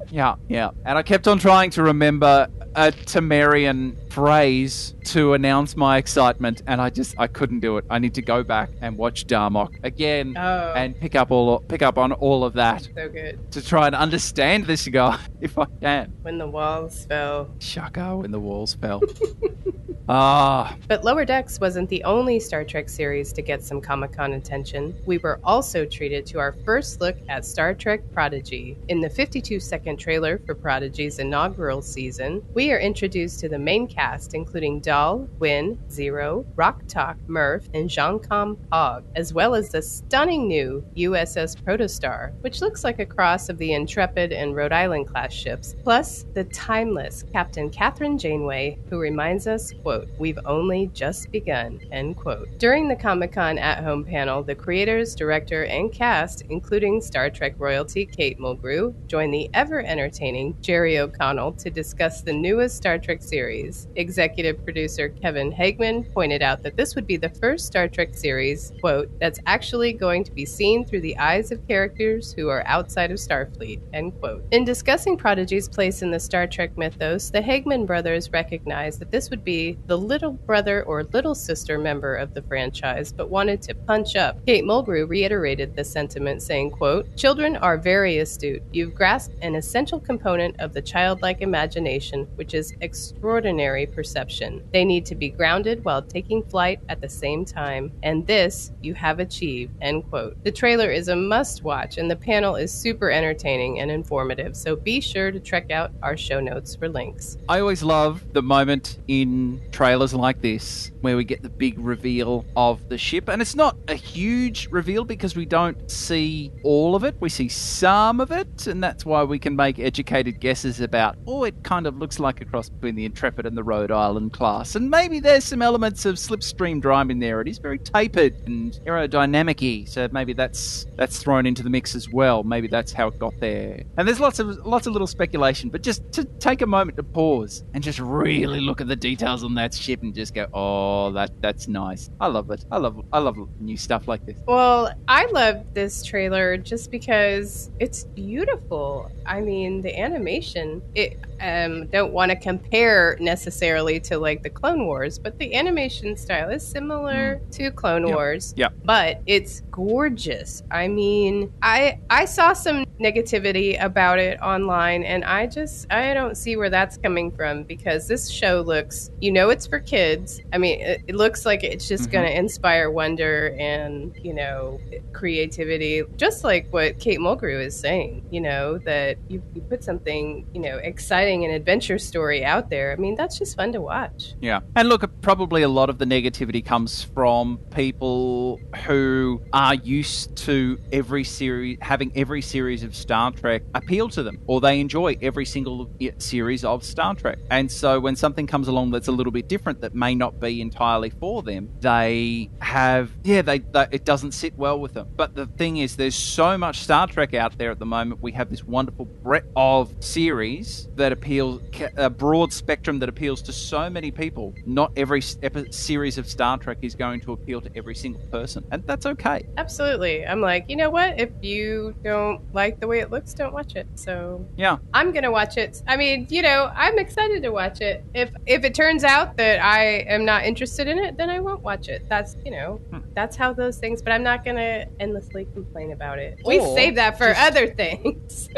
Yeah, 0.10 0.36
yeah. 0.50 0.72
And 0.86 0.98
I 0.98 1.04
kept 1.04 1.28
on 1.28 1.38
trying 1.40 1.70
to 1.72 1.84
remember 1.84 2.48
a 2.76 2.92
Tamarian 2.92 3.96
phrase 4.12 4.96
to 5.06 5.34
announce 5.34 5.76
my 5.76 5.98
excitement, 5.98 6.62
and 6.68 6.80
I 6.82 6.90
just 6.90 7.16
I 7.18 7.28
couldn't 7.28 7.60
do 7.60 7.78
it. 7.78 7.86
I 7.90 8.00
need 8.00 8.14
to 8.16 8.22
go 8.22 8.44
back 8.44 8.70
and 8.82 8.98
watch 8.98 9.26
Darmok 9.28 9.84
again 9.84 10.36
Oh. 10.38 10.74
and 10.76 10.98
pick 11.00 11.16
up 11.16 11.32
all 11.32 11.60
pick 11.60 11.82
up 11.82 11.98
on 11.98 12.12
all 12.14 12.44
of 12.44 12.54
that 12.54 12.88
so 12.96 13.10
good. 13.10 13.52
to 13.52 13.62
try 13.66 13.88
and 13.88 13.96
understand 13.96 14.66
this 14.66 14.88
guy 14.88 15.20
if 15.42 15.58
I 15.58 15.66
can. 15.82 16.14
When 16.22 16.38
the 16.38 16.48
walls 16.48 17.06
fell. 17.06 17.50
Shaka 17.60 18.16
when 18.18 18.32
the 18.32 18.40
walls 18.40 18.76
fell. 18.76 19.02
Ah, 20.10 20.76
But 20.88 21.04
Lower 21.04 21.26
Decks 21.26 21.60
wasn't 21.60 21.88
the 21.88 22.04
only 22.04 22.40
Star 22.40 22.64
Trek 22.64 22.90
series 22.90 23.32
to 23.34 23.42
get 23.42 23.64
some 23.64 23.80
Comic 23.80 24.14
Con 24.14 24.34
attention. 24.34 24.96
We 25.06 25.20
were 25.20 25.40
also 25.44 25.86
treated 25.86 26.26
to 26.28 26.40
our 26.40 26.54
first 26.66 27.00
look 27.00 27.16
at 27.30 27.46
Star 27.46 27.74
Trek 27.74 28.02
Prodigy. 28.12 28.78
In 28.90 29.00
the 29.00 29.10
52 29.10 29.60
second 29.60 29.98
trailer 29.98 30.40
for 30.40 30.56
Prodigy's 30.56 31.20
inaugural 31.20 31.82
season, 31.82 32.44
we 32.54 32.72
are 32.72 32.80
introduced 32.80 33.40
to 33.42 33.50
the 33.50 33.60
main 33.60 33.88
cast, 33.88 34.34
including 34.34 34.80
Dal, 34.80 35.20
Gwyn, 35.38 35.80
Zero, 35.90 36.46
Rock 36.56 36.82
Talk, 36.88 37.18
Murf, 37.28 37.70
and 37.74 37.90
Jankom 37.90 38.58
Pog, 38.72 39.04
as 39.16 39.34
well 39.34 39.54
as 39.56 39.70
the 39.70 39.82
stunning 39.82 40.48
new 40.48 40.84
USS 40.98 41.56
Protostar, 41.62 42.34
which 42.42 42.60
looks 42.60 42.84
like 42.84 43.00
a 43.00 43.06
cross 43.06 43.50
of 43.50 43.58
the 43.60 43.74
Intrepid 43.74 44.34
and 44.34 44.56
Rhode 44.56 44.74
Island 44.74 45.08
class 45.08 45.32
ships, 45.32 45.76
plus 45.84 46.26
the 46.34 46.44
timeless 46.46 47.24
Captain 47.32 47.70
Kathryn 47.70 48.20
Janeway, 48.20 48.80
who 48.90 49.00
reminds 49.00 49.46
us, 49.48 49.72
quote, 49.84 49.91
we've 50.18 50.40
only 50.46 50.90
just 50.94 51.32
begun, 51.32 51.80
end 51.92 52.18
quote. 52.18 52.58
During 52.58 52.88
the 52.88 52.96
Comic 52.96 53.34
Con 53.34 53.58
at 53.58 53.84
home 53.84 54.04
panel, 54.04 54.44
the 54.44 54.56
creators, 54.56 55.16
director, 55.16 55.66
and 55.66 55.92
cast, 55.92 56.44
including 56.50 57.02
Star 57.02 57.30
Trek 57.30 57.56
royalty 57.58 58.06
Kate 58.06 58.40
Mulgrew, 58.40 58.94
joined 59.08 59.34
the 59.34 59.50
ever 59.54 59.82
entertaining 59.82 60.56
Jerry 60.62 61.00
O'Connell 61.00 61.54
to 61.54 61.70
discuss 61.70 62.22
the 62.22 62.34
newest 62.34 62.78
Star 62.78 62.98
Trek 62.98 63.22
series. 63.22 63.88
Executive 63.96 64.64
producer 64.64 65.10
Kevin 65.10 65.52
Hageman 65.52 66.12
pointed 66.14 66.42
out 66.42 66.64
that 66.64 66.78
this 66.78 66.96
would 66.96 67.08
be 67.08 67.18
the 67.18 67.30
first 67.30 67.66
Star 67.66 67.88
Trek 67.88 68.14
series, 68.14 68.72
quote, 68.80 69.10
that's 69.20 69.40
actually 69.46 69.94
going 69.94 70.24
to 70.24 70.32
be 70.32 70.46
seen 70.46 70.86
through 70.86 71.02
the 71.02 71.18
eyes 71.18 71.52
of 71.52 71.66
characters 71.68 72.34
who 72.34 72.50
are 72.50 72.64
outside 72.66 73.12
of 73.12 73.18
Starfleet, 73.18 73.82
end 73.94 74.20
quote. 74.20 74.44
In 74.52 74.64
discussing 74.64 75.18
Prodigy's 75.18 75.70
place 75.70 76.02
in 76.02 76.12
the 76.12 76.20
Star 76.20 76.48
Trek 76.48 76.78
mythos, 76.78 77.30
the 77.30 77.42
Hageman 77.42 77.86
brothers 77.86 78.32
recognized 78.32 79.00
that 79.00 79.12
this 79.12 79.30
would 79.30 79.44
be 79.44 79.78
the 79.88 79.98
little 79.98 80.32
brother 80.32 80.84
or 80.84 81.04
little 81.06 81.36
sister 81.36 81.78
member 81.78 82.16
of 82.16 82.34
the 82.34 82.42
franchise, 82.42 83.12
but 83.12 83.30
wanted 83.30 83.62
to 83.64 83.76
punch 83.76 84.16
up. 84.16 84.46
Kate 84.46 84.64
Mulgrew 84.64 85.08
reiterated 85.08 85.76
the 85.76 85.84
sentiment, 85.84 86.42
saying, 86.42 86.72
quote, 86.72 87.16
Children 87.16 87.58
are 87.58 87.78
very 87.78 88.20
astute. 88.20 88.64
You've 88.72 88.96
grasped 88.96 89.36
an 89.42 89.56
essential 89.56 90.00
component 90.00 90.60
of 90.60 90.74
the 90.74 90.82
childlike 90.82 91.42
imagination, 91.42 92.28
which 92.36 92.54
is 92.54 92.74
extraordinary 92.82 93.86
perception. 93.86 94.64
They 94.72 94.86
need 94.86 95.06
to 95.08 95.16
be 95.16 95.30
grounded 95.30 95.84
while 95.84 96.02
taking 96.02 96.44
flight 96.44 96.80
at 96.90 97.02
the 97.02 97.10
same 97.10 97.46
time, 97.46 97.92
and 98.04 98.26
this 98.26 98.72
you 98.82 98.94
have 98.94 99.20
achieved, 99.20 99.74
end 99.82 100.10
quote. 100.10 100.42
The 100.44 100.52
trailer 100.52 100.92
is 100.92 101.08
a 101.08 101.16
must 101.16 101.64
watch, 101.64 101.98
and 101.98 102.10
the 102.10 102.16
panel 102.16 102.56
is 102.56 102.72
super 102.74 103.12
entertaining 103.12 103.80
and 103.80 103.92
informative, 103.92 104.56
so 104.56 104.76
be 104.76 105.02
sure 105.02 105.32
to 105.32 105.40
check 105.40 105.72
out 105.72 105.92
our 106.02 106.18
show 106.18 106.40
notes 106.40 106.76
for 106.76 106.90
links. 106.90 107.38
I 107.50 107.60
always 107.60 107.84
love 107.84 108.24
the 108.34 108.42
moment 108.42 109.00
in 109.08 109.62
trailers 109.72 110.14
like 110.14 110.42
this 110.42 110.92
where 111.02 111.18
we 111.18 111.24
get 111.24 111.42
the 111.42 111.50
big 111.50 111.80
reveal 111.80 112.46
of 112.56 112.88
the 112.90 112.98
ship. 112.98 113.28
And 113.28 113.42
it's 113.42 113.56
not 113.56 113.76
a 113.88 113.96
huge 113.96 114.68
reveal 114.70 115.04
because 115.04 115.36
we 115.36 115.46
don't 115.46 115.90
see 115.90 116.52
all 116.64 116.96
of 116.96 117.04
it. 117.04 117.16
We 117.20 117.30
see 117.30 117.50
some 117.50 118.20
of 118.20 118.32
it, 118.32 118.68
and 118.68 118.84
that's 118.84 119.06
why 119.06 119.24
we 119.24 119.40
can 119.40 119.56
make 119.56 119.80
educated 119.80 120.40
guesses 120.40 120.80
about, 120.82 121.18
oh, 121.28 121.44
it 121.44 121.64
kind 121.64 121.88
of 121.88 121.98
looks 121.98 122.20
like 122.20 122.42
a 122.42 122.46
cross 122.46 122.70
between 122.70 122.96
the 122.96 123.06
Intrepid 123.06 123.46
and 123.46 123.58
the 123.58 123.64
Rhode 123.64 123.92
Island 123.92 124.34
class. 124.34 124.76
And 124.76 124.90
maybe 124.90 125.20
there's 125.20 125.44
some 125.44 125.62
elements 125.62 126.06
of 126.06 126.16
slipstream 126.16 126.82
drive 126.82 127.10
in 127.10 127.20
there. 127.20 127.42
It 127.42 127.48
is 127.48 127.58
very 127.58 127.80
tapered 127.80 128.36
and 128.46 128.74
aerodynamic-y, 128.86 129.86
so 129.86 130.08
maybe 130.12 130.34
that's 130.34 130.86
that's 130.96 131.18
thrown 131.18 131.46
into 131.46 131.64
the 131.64 131.70
mix 131.70 131.96
as 131.96 132.10
well. 132.10 132.44
Maybe 132.44 132.68
that's 132.68 132.92
how 132.92 133.08
it 133.08 133.18
got 133.18 133.40
there. 133.40 133.84
And 133.98 134.08
there's 134.08 134.20
lots 134.20 134.40
of 134.40 134.66
lots 134.66 134.88
of 134.88 134.94
little 134.94 135.08
speculation, 135.08 135.70
but 135.70 135.82
just 135.82 136.12
to 136.14 136.26
take 136.26 136.62
a 136.62 136.68
moment 136.68 136.98
to 136.98 137.04
pause 137.04 137.64
and 137.74 137.84
just 137.84 138.00
really 138.00 138.60
look 138.60 138.82
at 138.82 138.88
the 138.88 138.96
details 138.96 139.44
on 139.44 139.56
that 139.56 139.61
ship 139.70 140.02
and 140.02 140.14
just 140.14 140.34
go, 140.34 140.48
"Oh, 140.54 141.12
that 141.12 141.32
that's 141.42 141.68
nice. 141.68 142.10
I 142.20 142.28
love 142.28 142.50
it. 142.52 142.66
I 142.72 142.78
love 142.78 143.04
I 143.14 143.20
love 143.20 143.38
new 143.60 143.78
stuff 143.78 144.08
like 144.08 144.26
this." 144.26 144.38
Well, 144.48 144.92
I 145.08 145.26
love 145.32 145.74
this 145.74 146.04
trailer 146.04 146.58
just 146.58 146.92
because 146.92 147.70
it's 147.80 148.04
beautiful. 148.04 149.12
I 149.26 149.42
mean, 149.42 149.82
the 149.82 149.98
animation, 149.98 150.82
it 150.96 151.18
um, 151.40 151.88
don't 151.88 152.14
want 152.14 152.32
to 152.32 152.36
compare 152.36 153.18
necessarily 153.20 154.00
to 154.02 154.18
like 154.18 154.44
the 154.44 154.50
Clone 154.50 154.86
Wars, 154.86 155.18
but 155.20 155.38
the 155.40 155.56
animation 155.56 156.16
style 156.18 156.50
is 156.50 156.66
similar 156.66 157.40
to 157.52 157.72
Clone 157.72 158.08
Yep. 158.08 158.16
Wars. 158.16 158.54
Yep. 158.58 158.74
But 158.84 159.22
it's 159.26 159.62
gorgeous. 159.72 160.64
I 160.72 160.88
mean, 160.88 161.52
I 161.62 162.00
I 162.10 162.26
saw 162.26 162.54
some 162.54 162.86
negativity 163.00 163.82
about 163.84 164.20
it 164.20 164.40
online 164.42 165.04
and 165.04 165.26
I 165.26 165.48
just 165.48 165.92
I 165.92 166.14
don't 166.14 166.36
see 166.36 166.56
where 166.56 166.70
that's 166.70 166.98
coming 166.98 167.32
from 167.32 167.64
because 167.64 168.08
this 168.08 168.30
show 168.30 168.62
looks, 168.62 169.10
you 169.20 169.32
know 169.32 169.50
it's 169.52 169.68
for 169.68 169.80
kids. 169.80 170.42
I 170.54 170.58
mean, 170.58 170.80
it, 170.82 171.04
it 171.08 171.16
looks 171.16 171.46
like 171.46 171.64
it's 171.64 171.88
just 171.88 172.10
Mhm. 172.10 172.12
going 172.12 172.26
to 172.26 172.38
inspire 172.38 172.90
wonder 172.90 173.56
and, 173.60 174.16
you 174.24 174.34
know, 174.34 174.80
creativity, 175.14 176.04
just 176.18 176.44
like 176.44 176.68
what 176.72 177.00
Kate 177.00 177.20
Mulgrew 177.20 177.64
is 177.64 177.78
saying, 177.80 178.26
you 178.32 178.42
know, 178.42 178.78
that 178.80 179.18
you, 179.28 179.42
you 179.54 179.62
put 179.62 179.84
something, 179.84 180.46
you 180.54 180.62
know, 180.62 180.78
exciting 180.78 181.46
and 181.46 181.54
adventure 181.54 181.98
story 182.00 182.44
out 182.44 182.70
there. 182.70 182.92
I 182.92 182.96
mean, 182.96 183.16
that's 183.16 183.38
just 183.38 183.56
fun 183.56 183.72
to 183.74 183.82
watch. 183.82 184.34
Yeah. 184.42 184.62
And 184.76 184.90
look, 184.90 185.04
probably 185.22 185.62
a 185.62 185.70
lot 185.70 185.90
of 185.90 185.98
the 186.00 186.06
negativity 186.06 186.64
comes 186.66 187.04
from 187.04 187.60
people 187.76 188.60
who 188.86 189.42
are 189.54 189.76
used 189.76 190.36
to 190.38 190.80
every 190.92 191.24
series, 191.24 191.78
having 191.82 192.12
every 192.16 192.42
series 192.42 192.84
of 192.84 192.96
Star 192.96 193.32
Trek 193.32 193.62
appeal 193.76 194.10
to 194.10 194.24
them, 194.24 194.40
or 194.48 194.60
they 194.62 194.80
enjoy 194.80 195.18
every 195.22 195.46
single 195.46 195.90
series 196.18 196.64
of 196.66 196.84
Star 196.84 197.14
Trek. 197.16 197.38
And 197.50 197.72
so 197.72 198.00
when 198.00 198.16
something 198.16 198.48
comes 198.48 198.68
along 198.68 198.92
that's 198.92 199.08
a 199.08 199.12
little 199.12 199.32
bit 199.32 199.41
different, 199.42 199.82
that 199.82 199.94
may 199.96 200.16
not 200.16 200.40
be 200.40 200.62
entirely 200.62 201.10
for 201.10 201.42
them, 201.44 201.70
they 201.80 202.50
have, 202.60 203.12
yeah, 203.24 203.42
they, 203.42 203.60
they 203.60 203.88
it 203.92 204.06
doesn't 204.06 204.32
sit 204.34 204.58
well 204.58 204.80
with 204.80 204.94
them. 204.94 205.08
But 205.16 205.36
the 205.36 205.48
thing 205.48 205.78
is, 205.78 205.96
there's 205.96 206.16
so 206.16 206.58
much 206.58 206.80
Star 206.80 207.08
Trek 207.08 207.34
out 207.34 207.58
there 207.58 207.72
at 207.72 207.80
the 207.80 207.86
moment. 207.86 208.22
We 208.22 208.32
have 208.34 208.50
this 208.50 208.64
wonderful 208.64 209.06
breadth 209.06 209.48
of 209.56 209.94
series 210.00 210.88
that 210.96 211.12
appeals, 211.12 211.62
a 211.98 212.10
broad 212.10 212.54
spectrum 212.54 213.00
that 213.00 213.10
appeals 213.10 213.42
to 213.44 213.54
so 213.54 213.90
many 213.90 214.12
people. 214.12 214.54
Not 214.66 214.92
every 214.96 215.22
series 215.22 216.18
of 216.18 216.28
Star 216.28 216.58
Trek 216.58 216.78
is 216.82 216.96
going 216.96 217.22
to 217.22 217.34
appeal 217.34 217.62
to 217.62 217.70
every 217.76 217.96
single 217.96 218.22
person, 218.28 218.64
and 218.72 218.86
that's 218.86 219.06
okay. 219.06 219.46
Absolutely. 219.58 220.26
I'm 220.26 220.42
like, 220.42 220.66
you 220.70 220.76
know 220.76 220.90
what? 220.90 221.20
If 221.20 221.30
you 221.42 221.96
don't 222.04 222.42
like 222.54 222.80
the 222.80 222.88
way 222.88 223.00
it 223.00 223.12
looks, 223.12 223.34
don't 223.34 223.54
watch 223.54 223.76
it. 223.76 223.88
So 223.96 224.46
Yeah. 224.58 224.78
I'm 224.94 225.12
gonna 225.12 225.32
watch 225.32 225.58
it. 225.58 225.82
I 225.88 225.98
mean, 225.98 226.28
you 226.30 226.42
know, 226.42 226.72
I'm 226.76 226.98
excited 227.00 227.44
to 227.44 227.50
watch 227.50 227.82
it. 227.82 228.04
If 228.14 228.32
if 228.46 228.64
it 228.64 228.74
turns 228.76 229.04
out 229.04 229.31
that 229.38 229.64
I 229.64 229.84
am 230.08 230.26
not 230.26 230.46
interested 230.46 230.88
in 230.88 230.98
it, 230.98 231.18
then 231.18 231.30
I 231.30 231.40
won't 231.40 231.62
watch 231.62 231.88
it. 231.90 232.06
That's 232.10 232.36
you 232.46 232.52
know, 232.52 232.80
Hmm. 232.92 233.00
that's 233.16 233.36
how 233.36 233.54
those 233.54 233.78
things. 233.78 234.02
But 234.02 234.14
I'm 234.14 234.24
not 234.24 234.44
gonna 234.46 234.86
endlessly 235.00 235.46
complain 235.54 235.92
about 235.92 236.20
it. 236.20 236.40
We 236.46 236.60
save 236.60 236.96
that 236.96 237.18
for 237.18 237.28
just- 237.34 237.42
other 237.42 237.68
things. 237.82 238.50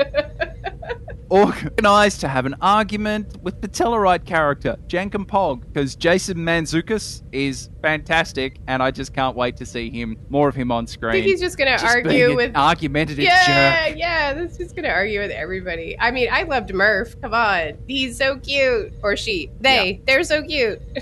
Organized 1.30 2.22
to 2.22 2.28
have 2.28 2.46
an 2.46 2.56
argument 2.62 3.38
with 3.42 3.62
the 3.62 3.68
Tellarite 3.68 4.26
character, 4.26 4.78
Jankom 4.88 5.26
Pog, 5.26 5.62
because 5.72 5.96
Jason 5.96 6.38
Mantzoukas 6.38 7.24
is 7.32 7.70
fantastic, 7.82 8.60
and 8.68 8.84
I 8.84 8.92
just 8.92 9.14
can't 9.14 9.36
wait 9.36 9.58
to 9.58 9.66
see 9.66 9.90
him 9.90 10.18
more 10.30 10.48
of 10.48 10.56
him 10.56 10.72
on 10.72 10.86
screen. 10.86 11.10
I 11.12 11.14
think 11.16 11.26
he's 11.28 11.40
just 11.42 11.58
Just 11.58 11.58
being 11.58 12.06
argue 12.06 12.30
an 12.32 12.36
with. 12.36 12.56
argumentative 12.56 13.24
Yeah, 13.24 13.90
jerk. 13.90 13.98
yeah, 13.98 14.34
that's 14.34 14.58
just 14.58 14.76
gonna 14.76 14.90
argue 14.90 15.20
with 15.22 15.32
everybody. 15.32 15.98
I 16.00 16.12
mean, 16.12 16.28
I 16.32 16.44
loved 16.44 16.70
Murf. 16.70 17.20
Come 17.22 17.34
on, 17.34 17.78
he's 17.88 18.18
so 18.18 18.38
cute. 18.38 18.94
Or 19.02 19.16
she, 19.16 19.50
they, 19.60 20.02
they're 20.06 20.24
so 20.24 20.44
cute. 20.44 20.82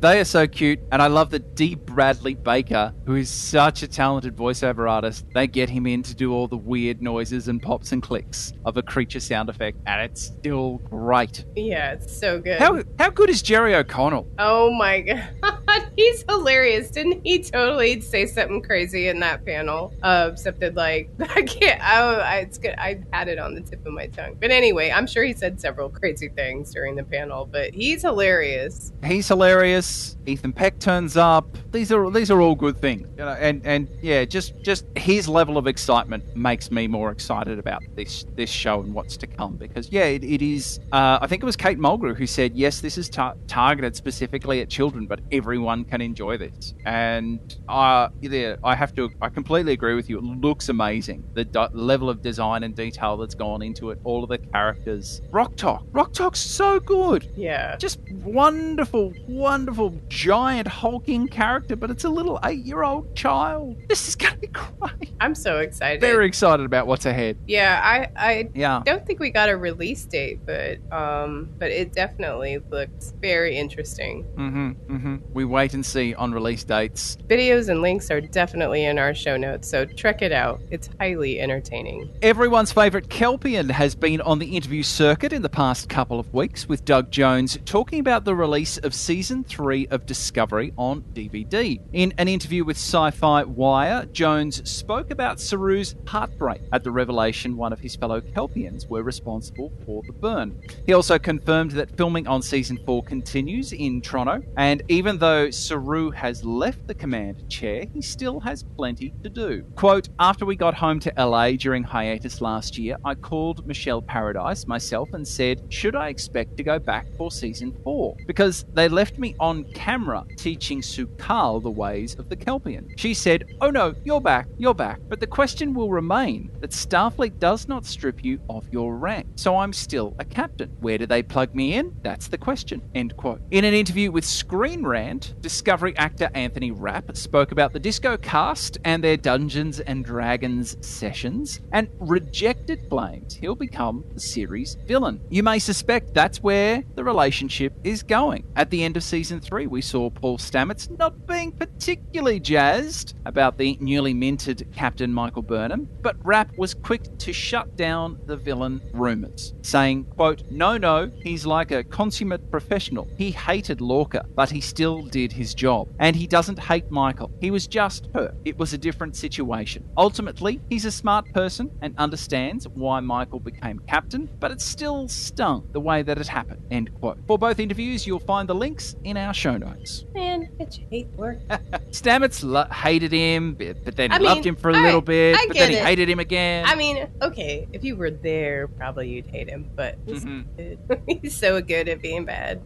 They 0.00 0.18
are 0.20 0.24
so 0.24 0.46
cute, 0.46 0.78
and 0.90 1.02
I 1.02 1.08
love 1.08 1.28
that 1.30 1.54
D. 1.54 1.74
Bradley 1.74 2.32
Baker, 2.34 2.94
who 3.04 3.16
is 3.16 3.28
such 3.28 3.82
a 3.82 3.88
talented 3.88 4.34
voiceover 4.34 4.90
artist, 4.90 5.26
they 5.34 5.46
get 5.46 5.68
him 5.68 5.86
in 5.86 6.02
to 6.04 6.14
do 6.14 6.32
all 6.32 6.48
the 6.48 6.56
weird 6.56 7.02
noises 7.02 7.48
and 7.48 7.60
pops 7.60 7.92
and 7.92 8.02
clicks 8.02 8.54
of 8.64 8.78
a 8.78 8.82
creature 8.82 9.20
sound 9.20 9.49
effect, 9.50 9.76
and 9.86 10.00
it's 10.00 10.22
still 10.22 10.78
great. 10.88 11.44
yeah, 11.54 11.92
it's 11.92 12.16
so 12.18 12.40
good. 12.40 12.58
How 12.58 12.82
how 12.98 13.10
good 13.10 13.28
is 13.28 13.42
Jerry 13.42 13.74
O'Connell? 13.74 14.26
Oh 14.38 14.70
my 14.72 15.00
god, 15.42 15.92
he's 15.96 16.24
hilarious! 16.28 16.90
Didn't 16.90 17.20
he 17.24 17.42
totally 17.42 18.00
say 18.00 18.24
something 18.26 18.62
crazy 18.62 19.08
in 19.08 19.20
that 19.20 19.44
panel? 19.44 19.92
Uh, 20.02 20.30
that 20.30 20.74
like 20.74 21.10
I 21.20 21.42
can't. 21.42 21.80
Oh, 21.82 22.20
I, 22.20 22.36
it's 22.38 22.58
good. 22.58 22.74
I 22.78 23.02
had 23.12 23.28
it 23.28 23.38
on 23.38 23.54
the 23.54 23.60
tip 23.60 23.84
of 23.86 23.92
my 23.92 24.06
tongue. 24.06 24.36
But 24.40 24.50
anyway, 24.50 24.90
I'm 24.90 25.06
sure 25.06 25.24
he 25.24 25.32
said 25.34 25.60
several 25.60 25.88
crazy 25.88 26.28
things 26.28 26.72
during 26.72 26.94
the 26.96 27.04
panel. 27.04 27.46
But 27.50 27.74
he's 27.74 28.02
hilarious. 28.02 28.92
He's 29.04 29.28
hilarious. 29.28 30.16
Ethan 30.26 30.52
Peck 30.52 30.78
turns 30.78 31.16
up. 31.16 31.46
These 31.72 31.92
are 31.92 32.10
these 32.10 32.30
are 32.30 32.40
all 32.40 32.54
good 32.54 32.78
things, 32.78 33.08
you 33.18 33.24
know. 33.24 33.36
And 33.38 33.64
and 33.66 33.88
yeah, 34.00 34.24
just 34.24 34.60
just 34.62 34.84
his 34.96 35.28
level 35.28 35.58
of 35.58 35.66
excitement 35.66 36.36
makes 36.36 36.70
me 36.70 36.86
more 36.86 37.10
excited 37.10 37.58
about 37.58 37.82
this 37.96 38.24
this 38.36 38.50
show 38.50 38.80
and 38.80 38.94
what's 38.94 39.16
to 39.18 39.26
come. 39.26 39.39
Because 39.48 39.90
yeah, 39.90 40.04
it, 40.04 40.24
it 40.24 40.42
is. 40.42 40.80
Uh, 40.92 41.18
I 41.20 41.26
think 41.26 41.42
it 41.42 41.46
was 41.46 41.56
Kate 41.56 41.78
Mulgrew 41.78 42.16
who 42.16 42.26
said 42.26 42.56
yes, 42.56 42.80
this 42.80 42.98
is 42.98 43.08
tar- 43.08 43.36
targeted 43.46 43.96
specifically 43.96 44.60
at 44.60 44.68
children, 44.68 45.06
but 45.06 45.20
everyone 45.32 45.84
can 45.84 46.00
enjoy 46.00 46.36
this. 46.36 46.74
And 46.84 47.56
uh, 47.68 48.08
yeah, 48.20 48.56
I 48.64 48.74
have 48.74 48.94
to, 48.96 49.10
I 49.20 49.28
completely 49.28 49.72
agree 49.72 49.94
with 49.94 50.08
you. 50.10 50.18
It 50.18 50.24
looks 50.24 50.68
amazing. 50.68 51.24
The 51.34 51.44
di- 51.44 51.68
level 51.72 52.08
of 52.10 52.22
design 52.22 52.62
and 52.62 52.74
detail 52.74 53.16
that's 53.16 53.34
gone 53.34 53.62
into 53.62 53.90
it, 53.90 53.98
all 54.04 54.22
of 54.22 54.28
the 54.30 54.38
characters. 54.38 55.20
Rok-Tahk. 55.30 55.82
Rock 55.92 56.12
Talk's 56.12 56.40
so 56.40 56.80
good. 56.80 57.30
Yeah. 57.36 57.76
Just 57.76 58.00
wonderful, 58.44 59.12
wonderful, 59.28 59.94
giant, 60.08 60.66
hulking 60.66 61.28
character, 61.28 61.76
but 61.76 61.90
it's 61.90 62.04
a 62.04 62.08
little 62.10 62.38
eight 62.44 62.64
year 62.64 62.82
old 62.82 63.14
child. 63.14 63.76
This 63.88 64.08
is 64.08 64.16
going 64.16 64.34
to 64.34 64.40
be 64.40 64.46
great. 64.52 65.12
I'm 65.20 65.34
so 65.34 65.58
excited. 65.58 66.00
Very 66.00 66.26
excited 66.26 66.64
about 66.66 66.86
what's 66.86 67.06
ahead. 67.06 67.36
Yeah, 67.46 67.80
I 67.82 68.08
I 68.16 68.48
Yeah. 68.54 68.82
don't 68.84 69.04
think 69.06 69.20
we 69.20 69.29
got 69.30 69.48
a 69.48 69.56
release 69.56 70.04
date, 70.04 70.40
but 70.44 70.78
um, 70.92 71.50
but 71.58 71.70
it 71.70 71.92
definitely 71.92 72.58
looks 72.70 73.12
very 73.20 73.56
interesting. 73.56 74.24
Mm-hmm. 74.34 74.70
Mm-hmm. 74.94 75.16
We 75.32 75.44
wait 75.44 75.74
and 75.74 75.84
see 75.84 76.14
on 76.14 76.32
release 76.32 76.64
dates. 76.64 77.16
Videos 77.28 77.68
and 77.68 77.80
links 77.82 78.10
are 78.10 78.20
definitely 78.20 78.84
in 78.84 78.98
our 78.98 79.14
show 79.14 79.36
notes, 79.36 79.68
so 79.68 79.84
check 79.84 80.22
it 80.22 80.32
out. 80.32 80.60
It's 80.70 80.90
highly 81.00 81.40
entertaining. 81.40 82.10
Everyone's 82.22 82.72
favourite 82.72 83.08
Kelpien 83.08 83.70
has 83.70 83.94
been 83.94 84.20
on 84.20 84.38
the 84.38 84.56
interview 84.56 84.82
circuit 84.82 85.32
in 85.32 85.42
the 85.42 85.48
past 85.48 85.88
couple 85.88 86.20
of 86.20 86.32
weeks, 86.32 86.68
with 86.68 86.84
Doug 86.84 87.10
Jones 87.10 87.58
talking 87.64 88.00
about 88.00 88.24
the 88.24 88.34
release 88.34 88.78
of 88.78 88.94
season 88.94 89.44
three 89.44 89.86
of 89.88 90.06
Discovery 90.06 90.72
on 90.76 91.02
DVD. 91.14 91.80
In 91.92 92.12
an 92.18 92.28
interview 92.28 92.64
with 92.64 92.76
Sci 92.76 93.10
Fi 93.12 93.44
Wire, 93.44 94.06
Jones 94.12 94.68
spoke 94.68 95.10
about 95.10 95.38
Saru's 95.38 95.94
heartbreak 96.06 96.62
at 96.72 96.84
the 96.84 96.90
revelation 96.90 97.56
one 97.56 97.72
of 97.72 97.80
his 97.80 97.96
fellow 97.96 98.20
Kelpiens 98.20 98.88
were 98.88 99.02
responsible 99.02 99.19
for 99.24 100.02
the 100.06 100.12
burn. 100.12 100.60
He 100.86 100.92
also 100.92 101.18
confirmed 101.18 101.72
that 101.72 101.96
filming 101.96 102.26
on 102.26 102.42
season 102.42 102.78
four 102.84 103.02
continues 103.02 103.72
in 103.72 104.00
Toronto, 104.00 104.42
and 104.56 104.82
even 104.88 105.18
though 105.18 105.50
Saru 105.50 106.10
has 106.10 106.44
left 106.44 106.86
the 106.86 106.94
command 106.94 107.48
chair, 107.48 107.84
he 107.92 108.02
still 108.02 108.40
has 108.40 108.62
plenty 108.62 109.10
to 109.22 109.28
do. 109.28 109.62
Quote, 109.76 110.08
after 110.18 110.44
we 110.44 110.56
got 110.56 110.74
home 110.74 111.00
to 111.00 111.12
LA 111.16 111.52
during 111.52 111.82
hiatus 111.82 112.40
last 112.40 112.78
year, 112.78 112.96
I 113.04 113.14
called 113.14 113.66
Michelle 113.66 114.02
Paradise 114.02 114.66
myself 114.66 115.12
and 115.12 115.26
said, 115.26 115.62
should 115.68 115.96
I 115.96 116.08
expect 116.08 116.56
to 116.56 116.62
go 116.62 116.78
back 116.78 117.06
for 117.16 117.30
season 117.30 117.76
four? 117.84 118.16
Because 118.26 118.64
they 118.72 118.88
left 118.88 119.18
me 119.18 119.34
on 119.38 119.64
camera 119.72 120.24
teaching 120.36 120.80
Su'Kal 120.80 121.62
the 121.62 121.70
ways 121.70 122.14
of 122.18 122.28
the 122.28 122.36
Kelpien. 122.36 122.98
She 122.98 123.14
said, 123.14 123.44
oh 123.60 123.70
no, 123.70 123.94
you're 124.04 124.20
back, 124.20 124.48
you're 124.58 124.74
back. 124.74 125.00
But 125.08 125.20
the 125.20 125.26
question 125.26 125.74
will 125.74 125.90
remain 125.90 126.50
that 126.60 126.70
Starfleet 126.70 127.38
does 127.38 127.68
not 127.68 127.84
strip 127.84 128.24
you 128.24 128.40
of 128.48 128.66
your 128.72 128.96
rank. 128.96 129.09
So 129.36 129.56
I'm 129.56 129.72
still 129.72 130.14
a 130.18 130.24
captain. 130.24 130.70
Where 130.80 130.98
do 130.98 131.06
they 131.06 131.22
plug 131.22 131.54
me 131.54 131.74
in? 131.74 131.96
That's 132.02 132.28
the 132.28 132.38
question. 132.38 132.82
End 132.94 133.16
quote. 133.16 133.40
In 133.50 133.64
an 133.64 133.74
interview 133.74 134.10
with 134.10 134.24
Screen 134.24 134.84
Rant, 134.84 135.34
Discovery 135.40 135.96
actor 135.96 136.30
Anthony 136.34 136.70
Rapp 136.70 137.16
spoke 137.16 137.52
about 137.52 137.72
the 137.72 137.80
Disco 137.80 138.16
cast 138.16 138.78
and 138.84 139.02
their 139.02 139.16
Dungeons 139.16 139.80
and 139.80 140.04
Dragons 140.04 140.76
sessions 140.80 141.60
and 141.72 141.88
rejected 141.98 142.88
claims 142.88 143.34
he'll 143.34 143.54
become 143.54 144.04
the 144.14 144.20
series 144.20 144.76
villain. 144.86 145.20
You 145.30 145.42
may 145.42 145.58
suspect 145.58 146.14
that's 146.14 146.42
where 146.42 146.84
the 146.94 147.04
relationship 147.04 147.74
is 147.84 148.02
going. 148.02 148.44
At 148.56 148.70
the 148.70 148.84
end 148.84 148.96
of 148.96 149.02
season 149.02 149.40
three, 149.40 149.66
we 149.66 149.80
saw 149.80 150.10
Paul 150.10 150.38
Stamets 150.38 150.90
not 150.98 151.26
being 151.26 151.52
particularly 151.52 152.40
jazzed 152.40 153.14
about 153.26 153.58
the 153.58 153.76
newly 153.80 154.14
minted 154.14 154.68
Captain 154.74 155.12
Michael 155.12 155.42
Burnham, 155.42 155.88
but 156.02 156.16
Rapp 156.24 156.56
was 156.56 156.74
quick 156.74 157.18
to 157.18 157.32
shut 157.32 157.76
down 157.76 158.18
the 158.26 158.36
villain 158.36 158.80
rumors, 159.00 159.54
saying, 159.62 160.04
quote, 160.04 160.42
No, 160.50 160.76
no, 160.76 161.10
he's 161.22 161.46
like 161.46 161.70
a 161.72 161.82
consummate 161.82 162.50
professional. 162.50 163.08
He 163.16 163.30
hated 163.32 163.80
Lorca, 163.80 164.24
but 164.34 164.50
he 164.50 164.60
still 164.60 165.02
did 165.02 165.32
his 165.32 165.54
job. 165.54 165.88
And 165.98 166.14
he 166.14 166.26
doesn't 166.26 166.58
hate 166.58 166.90
Michael. 166.90 167.30
He 167.40 167.50
was 167.50 167.66
just 167.66 168.08
hurt. 168.14 168.34
It 168.44 168.58
was 168.58 168.72
a 168.72 168.78
different 168.78 169.16
situation. 169.16 169.88
Ultimately, 169.96 170.60
he's 170.68 170.84
a 170.84 170.92
smart 170.92 171.32
person 171.32 171.70
and 171.80 171.94
understands 171.98 172.68
why 172.68 173.00
Michael 173.00 173.40
became 173.40 173.78
captain, 173.88 174.28
but 174.38 174.50
it 174.50 174.60
still 174.60 175.08
stung 175.08 175.66
the 175.72 175.80
way 175.80 176.02
that 176.02 176.18
it 176.18 176.28
happened. 176.28 176.62
End 176.70 176.94
quote. 177.00 177.18
For 177.26 177.38
both 177.38 177.58
interviews, 177.58 178.06
you'll 178.06 178.18
find 178.20 178.48
the 178.48 178.54
links 178.54 178.94
in 179.04 179.16
our 179.16 179.32
show 179.34 179.56
notes. 179.56 180.04
Man, 180.14 180.50
it's 180.58 180.78
hate 180.90 181.08
work. 181.16 181.38
Stamets 181.90 182.44
lo- 182.44 182.66
hated 182.72 183.12
him, 183.12 183.54
but 183.54 183.96
then 183.96 184.10
he 184.10 184.16
I 184.16 184.18
mean, 184.18 184.28
loved 184.28 184.44
him 184.46 184.56
for 184.56 184.70
a 184.70 184.74
little 184.74 185.00
bit, 185.00 185.36
I 185.36 185.46
but 185.46 185.56
then 185.56 185.70
he 185.70 185.76
it. 185.76 185.84
hated 185.84 186.08
him 186.08 186.18
again. 186.18 186.66
I 186.66 186.74
mean, 186.74 187.08
okay, 187.22 187.66
if 187.72 187.82
you 187.82 187.96
were 187.96 188.10
there, 188.10 188.68
probably 188.68 188.89
you'd 188.98 189.26
hate 189.26 189.48
him, 189.48 189.70
but 189.76 189.96
he's, 190.06 190.24
Mhm. 190.24 190.78
he's 191.22 191.36
so 191.36 191.60
good 191.60 191.88
at 191.88 192.00
being 192.02 192.24
bad. 192.24 192.62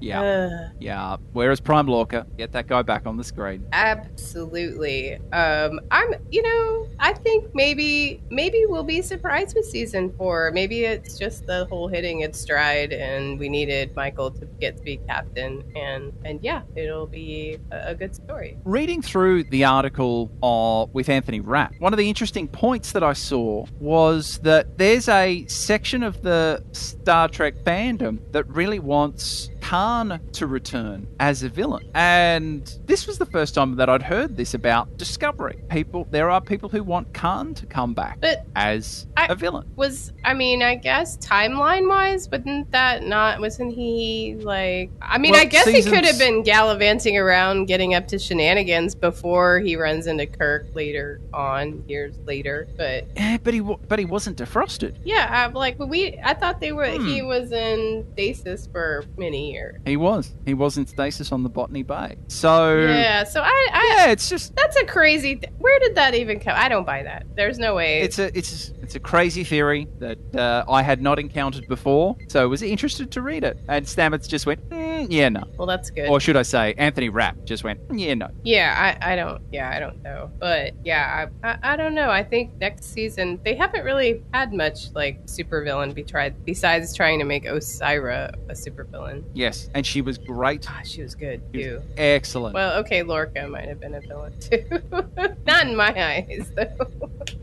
yeah, 0.00 0.20
Uh, 0.22 0.68
yeah. 0.78 1.16
Whereas 1.32 1.60
Prime 1.60 1.86
Lorca, 1.86 2.26
get 2.38 2.52
that 2.52 2.66
guy 2.66 2.82
back 2.82 3.06
on 3.06 3.16
the 3.16 3.24
screen. 3.24 3.64
absolutely. 3.72 5.14
Um, 5.32 5.80
I'm, 5.90 6.14
you 6.30 6.42
know, 6.42 6.86
I 6.98 7.12
think 7.14 7.54
maybe, 7.54 8.22
maybe 8.30 8.64
we'll 8.66 8.84
be 8.84 9.02
surprised 9.02 9.56
with 9.56 9.64
season 9.66 10.12
four. 10.16 10.50
Maybe 10.52 10.84
it's 10.84 11.18
just 11.18 11.46
the 11.46 11.66
whole 11.66 11.88
hitting 11.88 12.20
its 12.20 12.40
stride, 12.40 12.92
and 12.92 13.38
we 13.38 13.48
needed 13.48 13.94
Michael 13.96 14.30
to 14.32 14.46
get 14.60 14.76
to 14.76 14.82
be 14.82 14.98
captain, 15.08 15.62
and 15.76 16.12
and 16.24 16.40
yeah, 16.42 16.62
it'll 16.76 17.06
be 17.06 17.58
a, 17.72 17.88
a 17.90 17.94
good 17.94 18.14
story. 18.14 18.58
Reading 18.64 19.02
through 19.02 19.44
the 19.44 19.64
article 19.64 20.30
uh, 20.42 20.86
with 20.92 21.08
Anthony 21.08 21.40
Rapp, 21.40 21.74
one 21.78 21.92
of 21.92 21.98
the 21.98 22.08
interesting 22.08 22.48
points 22.48 22.92
that 22.92 23.02
I 23.02 23.12
saw 23.14 23.66
was 23.78 24.38
that 24.40 24.76
there's 24.78 25.08
a 25.08 25.44
section 25.50 26.02
of 26.02 26.22
the 26.22 26.64
Star 26.72 27.28
Trek 27.28 27.54
fandom 27.64 28.20
that 28.32 28.48
really 28.48 28.78
wants 28.78 29.50
Khan 29.60 30.20
to 30.32 30.46
return 30.46 31.06
as 31.20 31.42
a 31.42 31.48
villain. 31.48 31.88
And 31.94 32.72
this 32.86 33.06
was 33.06 33.18
the 33.18 33.26
first 33.26 33.54
time 33.54 33.76
that 33.76 33.88
I'd 33.88 34.02
heard 34.02 34.36
this 34.36 34.54
about 34.54 34.96
Discovery. 34.96 35.62
People, 35.70 36.06
there 36.10 36.30
are 36.30 36.40
people 36.40 36.68
who 36.68 36.82
want 36.82 37.12
Khan 37.14 37.54
to 37.54 37.66
come 37.66 37.94
back 37.94 38.18
But 38.20 38.44
as 38.56 39.06
I- 39.16 39.26
a 39.30 39.34
villain. 39.34 39.70
was 39.76 40.12
I 40.24 40.34
mean, 40.34 40.62
I 40.62 40.74
guess 40.74 41.16
timeline 41.18 41.88
wise, 41.88 42.28
wouldn't 42.30 42.70
that 42.72 43.02
not 43.04 43.40
wasn't 43.40 43.74
he 43.74 44.36
like 44.40 44.90
I 45.00 45.18
mean 45.18 45.32
Well, 45.32 45.40
I 45.40 45.44
guess 45.44 45.66
he 45.66 45.82
could 45.82 46.04
have 46.04 46.18
been 46.18 46.42
gallivanting 46.42 47.16
around 47.16 47.66
getting 47.66 47.94
up 47.94 48.08
to 48.08 48.18
shenanigans 48.18 48.94
before 48.94 49.60
he 49.60 49.76
runs 49.76 50.06
into 50.06 50.26
Kirk 50.26 50.66
later 50.74 51.20
on, 51.32 51.84
years 51.88 52.18
later. 52.26 52.68
But 52.76 53.06
Eh, 53.16 53.38
but 53.42 53.54
he, 53.54 53.60
but 53.60 53.98
he 53.98 54.04
wasn't 54.04 54.36
defrosted. 54.38 54.96
yeah, 55.04 55.26
I'm 55.46 55.54
like 55.54 55.78
we 55.78 56.18
I 56.24 56.34
thought 56.34 56.60
they 56.60 56.72
were 56.72 56.86
Hmm. 56.90 57.06
he 57.06 57.22
was 57.22 57.52
in 57.52 58.06
stasis 58.12 58.66
for 58.72 59.04
many 59.16 59.49
years. 59.50 59.80
He 59.84 59.96
was. 59.96 60.32
He 60.44 60.54
was 60.54 60.78
in 60.78 60.86
stasis 60.86 61.32
on 61.32 61.42
the 61.42 61.48
Botany 61.48 61.82
Bay. 61.82 62.16
So 62.28 62.78
Yeah, 62.78 63.24
so 63.24 63.40
I, 63.40 63.68
I 63.72 63.94
yeah, 63.96 64.12
it's 64.12 64.28
just 64.28 64.54
that's 64.56 64.76
a 64.76 64.84
crazy 64.84 65.36
th- 65.36 65.52
where 65.58 65.78
did 65.80 65.96
that 65.96 66.14
even 66.14 66.40
come? 66.40 66.54
I 66.56 66.68
don't 66.68 66.86
buy 66.86 67.02
that. 67.02 67.26
There's 67.36 67.58
no 67.58 67.74
way 67.74 68.00
it's 68.02 68.18
a 68.18 68.36
it's 68.36 68.72
it's 68.90 68.96
a 68.96 68.98
crazy 68.98 69.44
theory 69.44 69.86
that 70.00 70.18
uh, 70.34 70.64
I 70.68 70.82
had 70.82 71.00
not 71.00 71.20
encountered 71.20 71.68
before, 71.68 72.16
so 72.26 72.42
I 72.42 72.46
was 72.46 72.60
interested 72.60 73.12
to 73.12 73.22
read 73.22 73.44
it. 73.44 73.56
And 73.68 73.86
Stamets 73.86 74.26
just 74.26 74.46
went, 74.46 74.68
mm, 74.68 75.06
yeah, 75.08 75.28
no, 75.28 75.44
well 75.56 75.68
that's 75.68 75.90
good. 75.90 76.08
or 76.08 76.18
should 76.18 76.36
I 76.36 76.42
say, 76.42 76.74
Anthony 76.76 77.08
Rapp 77.08 77.44
just 77.44 77.62
went, 77.62 77.86
"Mm, 77.86 78.00
yeah, 78.00 78.14
no. 78.14 78.28
Yeah, 78.42 78.96
I, 79.00 79.12
I 79.12 79.14
don't. 79.14 79.40
Yeah, 79.52 79.70
I 79.72 79.78
don't 79.78 80.02
know. 80.02 80.28
But 80.40 80.74
yeah, 80.84 81.28
I, 81.44 81.48
I 81.48 81.58
I 81.74 81.76
don't 81.76 81.94
know. 81.94 82.10
I 82.10 82.24
think 82.24 82.50
next 82.60 82.86
season 82.92 83.38
they 83.44 83.54
haven't 83.54 83.84
really 83.84 84.24
had 84.34 84.52
much 84.52 84.90
like 84.92 85.24
supervillain 85.26 85.94
be 85.94 86.02
tried 86.02 86.44
besides 86.44 86.92
trying 86.92 87.20
to 87.20 87.24
make 87.24 87.44
Osira 87.44 88.34
a 88.48 88.54
supervillain. 88.54 89.22
Yes, 89.34 89.70
and 89.76 89.86
she 89.86 90.02
was 90.02 90.18
great, 90.18 90.66
Ah, 90.68 90.80
she 90.82 91.00
was 91.02 91.14
good 91.14 91.40
She 91.54 91.68
was 91.68 91.82
too. 91.84 91.88
excellent. 91.96 92.54
Well, 92.54 92.80
okay, 92.80 93.04
Lorca 93.04 93.46
might 93.46 93.68
have 93.68 93.78
been 93.78 93.94
a 93.94 94.00
villain 94.00 94.34
too. 94.40 94.64
Not 95.46 95.68
in 95.68 95.76
my 95.76 95.94
eyes, 95.96 96.50
though. 96.56 96.88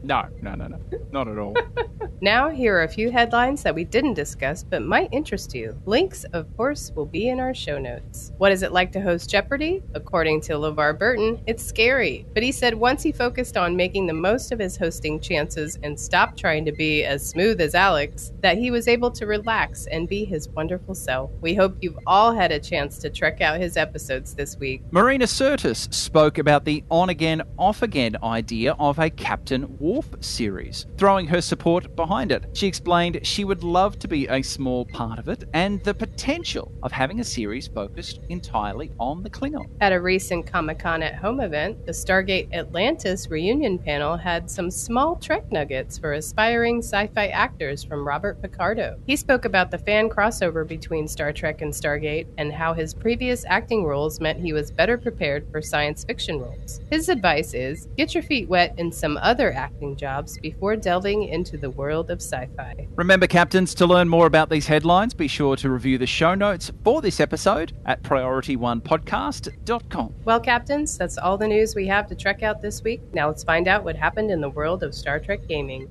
no, 0.03 0.25
no, 0.41 0.53
no, 0.55 0.67
no, 0.67 0.77
not 1.12 1.27
at 1.27 1.37
all. 1.37 1.37
Now, 2.19 2.50
here 2.50 2.76
are 2.76 2.84
a 2.84 2.88
few 2.88 3.12
headlines 3.12 3.62
that 3.62 3.76
we 3.76 3.84
didn't 3.84 4.15
discuss 4.15 4.63
but 4.63 4.82
might 4.82 5.10
interest 5.12 5.54
you. 5.54 5.80
Links, 5.86 6.23
of 6.34 6.47
course, 6.58 6.91
will 6.95 7.06
be 7.06 7.30
in 7.30 7.39
our 7.39 7.54
show 7.54 7.78
notes. 7.78 8.32
What 8.39 8.52
is 8.52 8.63
it 8.63 8.71
like 8.71 8.91
to 8.93 9.02
host 9.02 9.30
Jeopardy? 9.30 9.84
According 9.93 10.41
to 10.41 10.54
LeVar 10.54 10.97
Burton, 10.97 11.39
it's 11.45 11.63
scary. 11.63 12.26
But 12.34 12.41
he 12.41 12.52
said 12.52 12.73
once 12.73 13.04
he 13.04 13.12
focused 13.12 13.56
on 13.56 13.76
making 13.76 14.08
the 14.08 14.15
most 14.15 14.52
of 14.52 14.58
his 14.58 14.76
hosting 14.76 15.19
chances 15.19 15.78
and 15.84 16.00
stopped 16.00 16.39
trying 16.39 16.65
to 16.65 16.71
be 16.71 17.04
as 17.04 17.23
smooth 17.23 17.62
as 17.62 17.76
Alex, 17.76 18.32
that 18.41 18.58
he 18.58 18.71
was 18.71 18.88
able 18.88 19.12
to 19.12 19.28
relax 19.28 19.86
and 19.86 20.10
be 20.10 20.26
his 20.26 20.50
wonderful 20.50 20.95
self. 20.95 21.30
We 21.39 21.54
hope 21.54 21.78
you've 21.82 22.00
all 22.08 22.34
had 22.34 22.52
a 22.52 22.60
chance 22.60 22.97
to 23.00 23.12
check 23.12 23.41
out 23.41 23.60
his 23.60 23.78
episodes 23.78 24.34
this 24.34 24.58
week. 24.58 24.82
Marina 24.89 25.26
Sirtis 25.26 25.93
spoke 25.93 26.39
about 26.39 26.65
the 26.65 26.84
on 26.89 27.10
again, 27.10 27.43
off 27.60 27.84
again 27.84 28.15
idea 28.23 28.76
of 28.80 28.97
a 28.97 29.12
Captain 29.12 29.78
Worf 29.78 30.08
series, 30.21 30.88
throwing 30.97 31.26
her 31.27 31.41
support 31.41 31.95
behind 31.95 32.31
it. 32.31 32.45
She 32.53 32.67
explained 32.67 33.19
she 33.23 33.43
would 33.43 33.63
love 33.63 33.99
to 33.99 34.07
be 34.07 34.27
a 34.27 34.41
small 34.41 34.85
part 34.85 35.19
of 35.19 35.27
it 35.27 35.43
and 35.53 35.83
the 35.83 35.93
potential 35.93 36.71
of 36.83 36.91
having 36.91 37.19
a 37.19 37.23
series 37.23 37.67
focused 37.67 38.19
entirely 38.29 38.91
on 38.99 39.23
the 39.23 39.29
Klingon. 39.29 39.69
At 39.81 39.93
a 39.93 40.01
recent 40.01 40.47
Comic 40.47 40.79
Con 40.79 41.03
at 41.03 41.15
Home 41.15 41.39
event, 41.39 41.85
the 41.85 41.91
Stargate 41.91 42.53
Atlantis 42.53 43.29
reunion 43.29 43.77
panel 43.77 44.17
had 44.17 44.49
some 44.49 44.71
small 44.71 45.15
Trek 45.15 45.51
nuggets 45.51 45.97
for 45.97 46.13
aspiring 46.13 46.79
sci 46.79 47.07
fi 47.07 47.27
actors 47.27 47.83
from 47.83 48.07
Robert 48.07 48.41
Picardo. 48.41 48.97
He 49.05 49.15
spoke 49.15 49.45
about 49.45 49.71
the 49.71 49.77
fan 49.77 50.09
crossover 50.09 50.67
between 50.67 51.07
Star 51.07 51.31
Trek 51.33 51.61
and 51.61 51.73
Stargate 51.73 52.27
and 52.37 52.51
how 52.51 52.73
his 52.73 52.93
previous 52.93 53.45
acting 53.45 53.83
roles 53.83 54.19
meant 54.19 54.39
he 54.39 54.53
was 54.53 54.71
better 54.71 54.97
prepared 54.97 55.47
for 55.51 55.61
science 55.61 56.03
fiction 56.03 56.39
roles. 56.39 56.81
His 56.89 57.09
advice 57.09 57.53
is 57.53 57.87
get 57.97 58.13
your 58.13 58.23
feet 58.23 58.47
wet 58.47 58.73
in 58.77 58.91
some 58.91 59.17
other 59.17 59.51
acting 59.53 59.95
jobs 59.95 60.37
before 60.39 60.75
delving 60.75 61.16
into 61.23 61.58
the 61.58 61.69
world 61.69 62.10
of 62.10 62.21
sci 62.21 62.47
fi. 62.56 62.88
Remember, 62.95 63.27
captains, 63.27 63.73
to 63.75 63.86
learn 63.86 64.10
more 64.10 64.25
about 64.25 64.49
these 64.49 64.67
headlines, 64.67 65.13
be 65.13 65.27
sure 65.27 65.56
to 65.58 65.69
review 65.69 65.97
the 65.97 66.08
show 66.08 66.36
notes 66.36 66.71
for 66.84 67.01
this 67.01 67.19
episode 67.19 67.73
at 67.86 68.01
priorityonepodcast.com. 68.03 70.13
Well, 70.25 70.39
Captains, 70.39 70.97
that's 70.97 71.17
all 71.17 71.38
the 71.38 71.47
news 71.47 71.75
we 71.75 71.88
have 71.88 72.08
to 72.08 72.15
Trek 72.15 72.43
out 72.43 72.62
this 72.62 72.84
week. 72.84 73.01
Now 73.13 73.27
let's 73.27 73.43
find 73.43 73.67
out 73.67 73.84
what 73.84 73.95
happened 73.95 74.32
in 74.32 74.41
the 74.41 74.49
world 74.49 74.84
of 74.84 74.93
Star 74.93 75.19
Trek 75.19 75.47
gaming. 75.47 75.88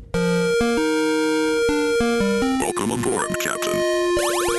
Welcome 2.60 2.90
aboard, 2.90 3.38
Captain. 3.40 4.55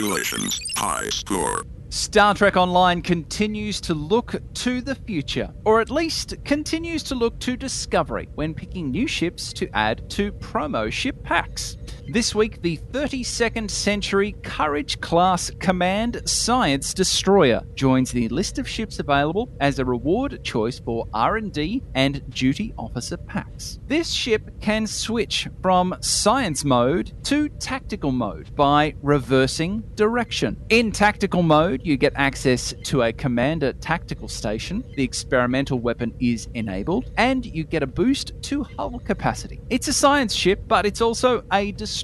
Congratulations. 0.00 0.58
High 0.76 1.10
score. 1.10 1.62
Star 1.90 2.32
Trek 2.32 2.56
Online 2.56 3.02
continues 3.02 3.82
to 3.82 3.92
look 3.92 4.34
to 4.54 4.80
the 4.80 4.94
future, 4.94 5.52
or 5.66 5.82
at 5.82 5.90
least 5.90 6.36
continues 6.42 7.02
to 7.02 7.14
look 7.14 7.38
to 7.40 7.54
discovery 7.54 8.26
when 8.34 8.54
picking 8.54 8.90
new 8.90 9.06
ships 9.06 9.52
to 9.52 9.68
add 9.76 10.08
to 10.08 10.32
promo 10.32 10.90
ship 10.90 11.22
packs. 11.22 11.76
This 12.12 12.34
week, 12.34 12.60
the 12.60 12.76
32nd 12.90 13.70
Century 13.70 14.32
Courage 14.42 15.00
class 15.00 15.48
Command 15.60 16.28
Science 16.28 16.92
Destroyer 16.92 17.62
joins 17.76 18.10
the 18.10 18.28
list 18.30 18.58
of 18.58 18.68
ships 18.68 18.98
available 18.98 19.48
as 19.60 19.78
a 19.78 19.84
reward 19.84 20.42
choice 20.42 20.80
for 20.80 21.06
R&D 21.14 21.84
and 21.94 22.28
duty 22.30 22.74
officer 22.76 23.16
packs. 23.16 23.78
This 23.86 24.10
ship 24.10 24.50
can 24.60 24.88
switch 24.88 25.46
from 25.62 25.94
science 26.00 26.64
mode 26.64 27.12
to 27.26 27.48
tactical 27.48 28.10
mode 28.10 28.56
by 28.56 28.96
reversing 29.02 29.84
direction. 29.94 30.56
In 30.68 30.90
tactical 30.90 31.44
mode, 31.44 31.80
you 31.84 31.96
get 31.96 32.12
access 32.16 32.74
to 32.86 33.02
a 33.02 33.12
commander 33.12 33.72
tactical 33.74 34.26
station. 34.26 34.82
The 34.96 35.04
experimental 35.04 35.78
weapon 35.78 36.12
is 36.18 36.48
enabled, 36.54 37.12
and 37.16 37.46
you 37.46 37.62
get 37.62 37.84
a 37.84 37.86
boost 37.86 38.32
to 38.42 38.64
hull 38.64 38.98
capacity. 38.98 39.60
It's 39.70 39.86
a 39.86 39.92
science 39.92 40.34
ship, 40.34 40.64
but 40.66 40.86
it's 40.86 41.00
also 41.00 41.44
a 41.52 41.70
destroyer, 41.70 41.99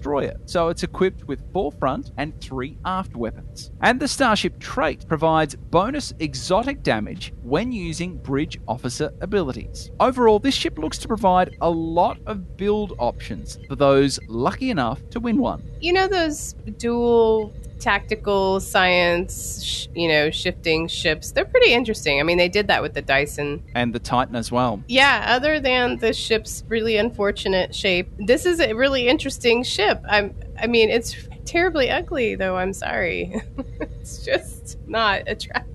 so 0.47 0.69
it's 0.69 0.83
equipped 0.83 1.25
with 1.25 1.53
four 1.53 1.73
front 1.73 2.13
and 2.17 2.39
three 2.41 2.79
aft 2.85 3.17
weapons. 3.17 3.71
And 3.81 3.99
the 3.99 4.09
Starship 4.09 4.59
trait 4.59 5.07
provides 5.09 5.57
bonus 5.57 6.13
exotic 6.19 6.83
damage 6.83 7.33
when 7.43 7.73
using 7.73 8.17
bridge 8.19 8.59
officer 8.69 9.13
abilities. 9.21 9.91
Overall, 10.01 10.39
this 10.39 10.55
ship 10.55 10.79
looks 10.79 10.99
to 10.99 11.09
provide 11.09 11.57
a 11.61 11.71
lot 11.71 12.19
of 12.27 12.57
build 12.57 12.95
options 12.99 13.59
for 13.69 13.77
those 13.77 14.19
lucky 14.29 14.71
enough 14.71 15.01
to 15.11 15.21
win 15.21 15.39
one. 15.39 15.63
You 15.81 15.93
know 15.93 16.07
those 16.07 16.55
dual 16.79 17.55
tactical 17.79 18.61
science, 18.61 19.63
sh- 19.63 19.87
you 19.95 20.09
know, 20.09 20.31
shifting 20.31 20.89
ships? 20.89 21.33
They're 21.33 21.45
pretty 21.45 21.73
interesting. 21.73 22.21
I 22.21 22.23
mean, 22.23 22.39
they 22.39 22.49
did 22.49 22.69
that 22.69 22.83
with 22.83 22.95
the 22.95 23.03
Dyson. 23.03 23.63
And 23.75 23.95
the 23.95 23.99
Titan 23.99 24.37
as 24.37 24.51
well. 24.53 24.83
Yeah, 24.89 25.25
other 25.29 25.61
than 25.61 25.99
the 25.99 26.13
ship's 26.13 26.65
really 26.69 26.97
unfortunate 26.97 27.75
shape, 27.75 28.09
this 28.19 28.47
is 28.47 28.61
a 28.61 28.73
really 28.75 29.09
interesting 29.09 29.63
ship. 29.63 30.03
I'm 30.09 30.35
I 30.61 30.67
mean, 30.67 30.89
it's 30.91 31.15
terribly 31.45 31.91
ugly 31.91 32.35
though, 32.35 32.57
I'm 32.57 32.73
sorry. 32.73 33.41
it's 33.81 34.19
just 34.25 34.79
not 34.89 35.23
attractive. 35.27 35.73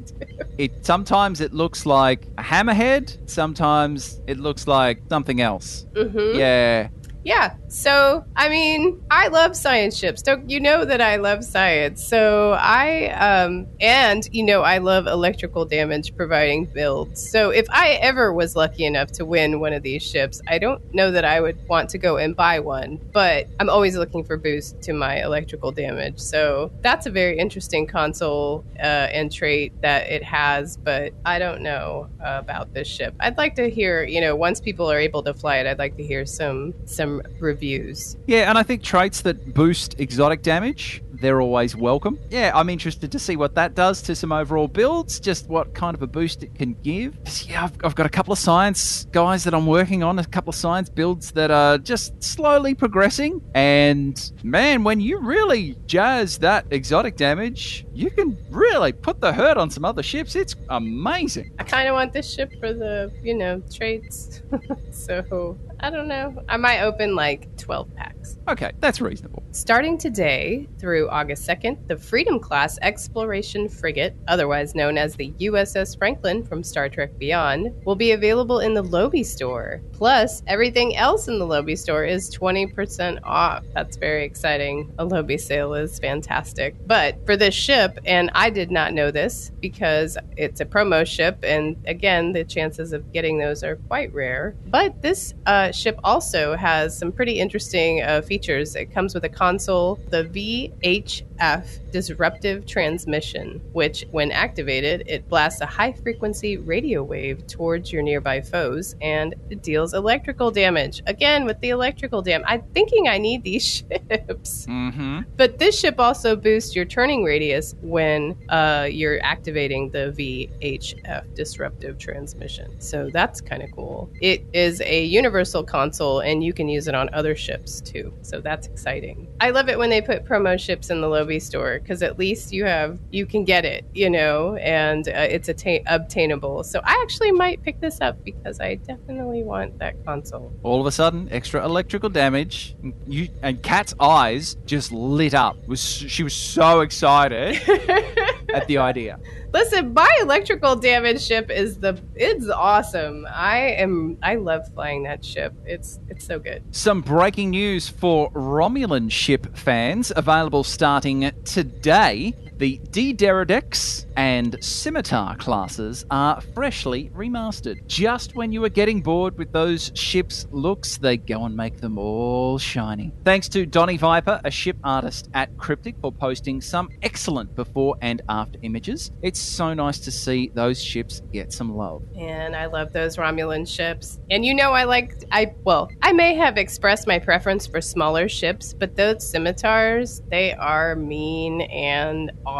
It 0.57 0.85
sometimes 0.85 1.41
it 1.41 1.53
looks 1.53 1.85
like 1.85 2.27
a 2.37 2.43
hammerhead, 2.43 3.17
sometimes 3.29 4.21
it 4.27 4.39
looks 4.39 4.67
like 4.67 5.01
something 5.09 5.41
else. 5.41 5.85
Mhm. 5.93 6.35
Yeah. 6.37 6.89
Yeah. 7.23 7.55
So, 7.67 8.25
I 8.35 8.49
mean, 8.49 9.01
I 9.11 9.27
love 9.27 9.55
science 9.55 9.95
ships. 9.97 10.21
Don't 10.21 10.49
you 10.49 10.59
know 10.59 10.83
that 10.85 11.01
I 11.01 11.17
love 11.17 11.43
science? 11.43 12.03
So, 12.03 12.53
I 12.53 13.09
um 13.09 13.67
and 13.79 14.27
you 14.31 14.43
know, 14.43 14.61
I 14.61 14.79
love 14.79 15.05
electrical 15.07 15.65
damage 15.65 16.15
providing 16.15 16.65
builds. 16.65 17.29
So, 17.29 17.51
if 17.51 17.67
I 17.69 17.91
ever 18.01 18.33
was 18.33 18.55
lucky 18.55 18.85
enough 18.85 19.11
to 19.13 19.25
win 19.25 19.59
one 19.59 19.71
of 19.73 19.83
these 19.83 20.01
ships, 20.01 20.41
I 20.47 20.57
don't 20.57 20.81
know 20.93 21.11
that 21.11 21.23
I 21.23 21.41
would 21.41 21.59
want 21.67 21.89
to 21.91 21.97
go 21.99 22.17
and 22.17 22.35
buy 22.35 22.59
one, 22.59 22.99
but 23.13 23.47
I'm 23.59 23.69
always 23.69 23.95
looking 23.95 24.23
for 24.23 24.35
boost 24.35 24.81
to 24.83 24.93
my 24.93 25.21
electrical 25.21 25.71
damage. 25.71 26.19
So, 26.19 26.71
that's 26.81 27.05
a 27.05 27.11
very 27.11 27.37
interesting 27.37 27.85
console 27.85 28.65
uh, 28.79 29.07
and 29.13 29.31
trait 29.31 29.79
that 29.81 30.09
it 30.09 30.23
has, 30.23 30.75
but 30.77 31.13
I 31.23 31.37
don't 31.37 31.61
know 31.61 32.09
uh, 32.19 32.37
about 32.39 32.73
this 32.73 32.87
ship. 32.87 33.13
I'd 33.19 33.37
like 33.37 33.55
to 33.55 33.69
hear, 33.69 34.03
you 34.03 34.21
know, 34.21 34.35
once 34.35 34.59
people 34.59 34.91
are 34.91 34.99
able 34.99 35.21
to 35.23 35.33
fly 35.35 35.57
it, 35.57 35.67
I'd 35.67 35.79
like 35.79 35.95
to 35.97 36.03
hear 36.03 36.25
some 36.25 36.73
some 36.85 37.10
reviews. 37.39 38.15
Yeah, 38.27 38.49
and 38.49 38.57
I 38.57 38.63
think 38.63 38.83
traits 38.83 39.21
that 39.21 39.53
boost 39.53 39.99
exotic 39.99 40.41
damage, 40.41 41.01
they're 41.21 41.39
always 41.39 41.75
welcome. 41.75 42.19
Yeah, 42.29 42.51
I'm 42.53 42.67
interested 42.69 43.11
to 43.11 43.19
see 43.19 43.35
what 43.35 43.55
that 43.55 43.75
does 43.75 44.01
to 44.03 44.15
some 44.15 44.31
overall 44.31 44.67
builds, 44.67 45.19
just 45.19 45.47
what 45.47 45.73
kind 45.73 45.95
of 45.95 46.01
a 46.01 46.07
boost 46.07 46.43
it 46.43 46.55
can 46.55 46.73
give. 46.81 47.15
Yeah, 47.47 47.65
I've, 47.65 47.73
I've 47.83 47.95
got 47.95 48.05
a 48.07 48.09
couple 48.09 48.33
of 48.33 48.39
science 48.39 49.05
guys 49.11 49.43
that 49.43 49.53
I'm 49.53 49.67
working 49.67 50.03
on, 50.03 50.17
a 50.17 50.25
couple 50.25 50.49
of 50.49 50.55
science 50.55 50.89
builds 50.89 51.31
that 51.31 51.51
are 51.51 51.77
just 51.77 52.21
slowly 52.23 52.73
progressing. 52.73 53.41
And 53.53 54.31
man, 54.43 54.83
when 54.83 54.99
you 54.99 55.19
really 55.19 55.77
jazz 55.85 56.39
that 56.39 56.65
exotic 56.71 57.17
damage, 57.17 57.85
you 57.93 58.09
can 58.09 58.37
really 58.49 58.91
put 58.91 59.21
the 59.21 59.31
hurt 59.31 59.57
on 59.57 59.69
some 59.69 59.85
other 59.85 60.03
ships. 60.03 60.35
It's 60.35 60.55
amazing. 60.69 61.53
I 61.59 61.63
kind 61.63 61.87
of 61.87 61.93
want 61.93 62.13
this 62.13 62.33
ship 62.33 62.51
for 62.59 62.73
the, 62.73 63.11
you 63.21 63.35
know, 63.35 63.61
traits. 63.71 64.41
so, 64.91 65.57
I 65.83 65.89
don't 65.89 66.07
know. 66.07 66.43
I 66.47 66.57
might 66.57 66.81
open 66.81 67.15
like 67.15 67.57
12 67.57 67.95
packs. 67.95 68.20
Okay, 68.47 68.71
that's 68.79 69.01
reasonable. 69.01 69.43
Starting 69.51 69.97
today 69.97 70.67
through 70.79 71.09
August 71.09 71.47
2nd, 71.47 71.87
the 71.87 71.97
Freedom 71.97 72.39
Class 72.39 72.79
Exploration 72.81 73.67
Frigate, 73.67 74.13
otherwise 74.27 74.75
known 74.75 74.97
as 74.97 75.15
the 75.15 75.31
USS 75.39 75.97
Franklin 75.97 76.43
from 76.43 76.63
Star 76.63 76.89
Trek 76.89 77.17
Beyond, 77.17 77.73
will 77.85 77.95
be 77.95 78.11
available 78.11 78.59
in 78.59 78.73
the 78.73 78.81
Lobi 78.81 79.23
store. 79.23 79.81
Plus, 79.91 80.41
everything 80.47 80.95
else 80.95 81.27
in 81.27 81.37
the 81.37 81.45
Lobi 81.45 81.75
store 81.75 82.05
is 82.05 82.33
20% 82.35 83.19
off. 83.23 83.63
That's 83.73 83.97
very 83.97 84.25
exciting. 84.25 84.91
A 84.99 85.05
Lobi 85.05 85.37
sale 85.37 85.73
is 85.73 85.99
fantastic. 85.99 86.75
But 86.87 87.25
for 87.25 87.37
this 87.37 87.53
ship, 87.53 87.99
and 88.05 88.31
I 88.33 88.49
did 88.49 88.71
not 88.71 88.93
know 88.93 89.11
this 89.11 89.51
because 89.59 90.17
it's 90.37 90.61
a 90.61 90.65
promo 90.65 91.05
ship, 91.05 91.39
and 91.43 91.75
again, 91.85 92.31
the 92.31 92.43
chances 92.43 92.93
of 92.93 93.11
getting 93.11 93.37
those 93.37 93.63
are 93.63 93.75
quite 93.75 94.13
rare. 94.13 94.55
But 94.67 95.01
this 95.01 95.33
uh, 95.45 95.71
ship 95.71 95.99
also 96.03 96.55
has 96.55 96.97
some 96.97 97.11
pretty 97.11 97.39
interesting 97.39 98.01
uh, 98.01 98.20
features. 98.21 98.75
It 98.75 98.93
comes 98.93 99.13
with 99.13 99.23
a 99.23 99.29
console, 99.29 99.99
the 100.09 100.23
VHF 100.25 101.91
disruptive 101.91 102.65
transmission, 102.65 103.61
which, 103.73 104.05
when 104.11 104.31
activated, 104.31 105.03
it 105.07 105.27
blasts 105.29 105.61
a 105.61 105.65
high 105.65 105.91
frequency 105.91 106.57
radio 106.57 107.03
wave 107.03 107.45
towards 107.47 107.91
your 107.91 108.01
nearby 108.01 108.41
foes 108.41 108.95
and 109.01 109.35
it 109.49 109.61
deals 109.61 109.93
electrical 109.93 110.51
damage. 110.51 111.01
Again, 111.07 111.45
with 111.45 111.59
the 111.59 111.69
electrical 111.69 112.21
damage, 112.21 112.47
I'm 112.47 112.63
thinking 112.73 113.07
I 113.07 113.17
need 113.17 113.43
these 113.43 113.65
ships. 114.09 114.65
Mm-hmm. 114.67 115.21
But 115.37 115.59
this 115.59 115.79
ship 115.79 115.95
also 115.99 116.35
boosts 116.35 116.75
your 116.75 116.85
turning 116.85 117.23
radius 117.23 117.75
when 117.81 118.37
uh, 118.49 118.87
you're 118.89 119.21
activating 119.23 119.89
the 119.91 120.13
VHF 120.17 121.35
disruptive 121.35 121.97
transmission. 121.97 122.79
So 122.79 123.09
that's 123.11 123.41
kind 123.41 123.61
of 123.61 123.71
cool. 123.71 124.09
It 124.21 124.45
is 124.53 124.81
a 124.81 125.03
universal 125.03 125.63
console 125.63 126.19
and 126.19 126.43
you 126.43 126.53
can 126.53 126.69
use 126.69 126.87
it 126.87 126.95
on 126.95 127.09
other 127.13 127.35
ships 127.35 127.81
too. 127.81 128.00
So 128.21 128.41
that's 128.41 128.67
exciting. 128.67 129.27
I 129.39 129.49
love 129.51 129.69
it 129.69 129.77
when 129.77 129.89
they 129.89 130.01
put 130.01 130.25
promo 130.25 130.59
ships 130.59 130.89
in 130.89 131.01
the 131.01 131.07
Lobi 131.07 131.39
store 131.39 131.79
because 131.79 132.01
at 132.01 132.17
least 132.17 132.53
you 132.53 132.65
have 132.65 132.99
you 133.11 133.25
can 133.25 133.43
get 133.45 133.65
it, 133.65 133.85
you 133.93 134.09
know, 134.09 134.55
and 134.57 135.07
uh, 135.07 135.11
it's 135.35 135.49
atta- 135.49 135.83
obtainable. 135.87 136.63
So 136.63 136.79
I 136.83 136.99
actually 137.03 137.31
might 137.31 137.61
pick 137.63 137.79
this 137.81 137.99
up 138.01 138.23
because 138.23 138.59
I 138.59 138.75
definitely 138.75 139.43
want 139.43 139.79
that 139.79 140.03
console. 140.05 140.51
All 140.63 140.79
of 140.81 140.87
a 140.87 140.91
sudden, 140.91 141.27
extra 141.31 141.63
electrical 141.63 142.09
damage. 142.09 142.75
You 143.07 143.27
and 143.41 143.61
Kat's 143.61 143.93
eyes 143.99 144.55
just 144.65 144.91
lit 144.91 145.33
up. 145.33 145.57
Was 145.67 145.81
she 145.83 146.23
was 146.23 146.33
so 146.35 146.81
excited 146.81 147.55
at 148.53 148.67
the 148.67 148.77
idea. 148.77 149.19
Listen, 149.53 149.93
my 149.93 150.09
electrical 150.21 150.77
damage 150.77 151.21
ship 151.21 151.51
is 151.51 151.77
the 151.79 152.01
it's 152.15 152.47
awesome. 152.47 153.27
I 153.29 153.57
am 153.57 154.17
I 154.23 154.35
love 154.35 154.73
flying 154.73 155.03
that 155.03 155.25
ship. 155.25 155.53
It's 155.65 155.99
it's 156.07 156.25
so 156.25 156.39
good. 156.39 156.63
Some 156.73 157.01
breaking 157.01 157.49
news 157.49 157.89
for 157.89 158.31
Romulan 158.31 159.11
ship 159.11 159.57
fans 159.57 160.13
available 160.15 160.63
starting 160.63 161.29
today. 161.43 162.33
The 162.61 162.77
D'deridex 162.91 164.05
and 164.15 164.55
Scimitar 164.63 165.35
classes 165.37 166.05
are 166.11 166.39
freshly 166.53 167.09
remastered. 167.09 167.87
Just 167.87 168.35
when 168.35 168.51
you 168.51 168.61
were 168.61 168.69
getting 168.69 169.01
bored 169.01 169.35
with 169.35 169.51
those 169.51 169.91
ships' 169.95 170.45
looks, 170.51 170.97
they 170.97 171.17
go 171.17 171.45
and 171.45 171.57
make 171.57 171.81
them 171.81 171.97
all 171.97 172.59
shiny. 172.59 173.13
Thanks 173.25 173.49
to 173.49 173.65
Donny 173.65 173.97
Viper, 173.97 174.39
a 174.43 174.51
ship 174.51 174.77
artist 174.83 175.27
at 175.33 175.57
Cryptic, 175.57 175.95
for 176.01 176.11
posting 176.11 176.61
some 176.61 176.89
excellent 177.01 177.55
before 177.55 177.95
and 177.99 178.21
after 178.29 178.59
images. 178.61 179.11
It's 179.23 179.39
so 179.39 179.73
nice 179.73 179.97
to 180.01 180.11
see 180.11 180.51
those 180.53 180.79
ships 180.79 181.23
get 181.33 181.51
some 181.51 181.75
love. 181.75 182.03
And 182.15 182.55
I 182.55 182.67
love 182.67 182.93
those 182.93 183.17
Romulan 183.17 183.67
ships. 183.67 184.19
And 184.29 184.45
you 184.45 184.53
know, 184.53 184.71
I 184.71 184.83
like, 184.83 185.15
I, 185.31 185.55
well, 185.63 185.89
I 186.03 186.13
may 186.13 186.35
have 186.35 186.59
expressed 186.59 187.07
my 187.07 187.17
preference 187.17 187.65
for 187.65 187.81
smaller 187.81 188.29
ships, 188.29 188.71
but 188.71 188.95
those 188.95 189.27
scimitars, 189.27 190.21
they 190.29 190.53
are 190.53 190.95
mean 190.95 191.61
and 191.61 192.29
awesome. 192.45 192.50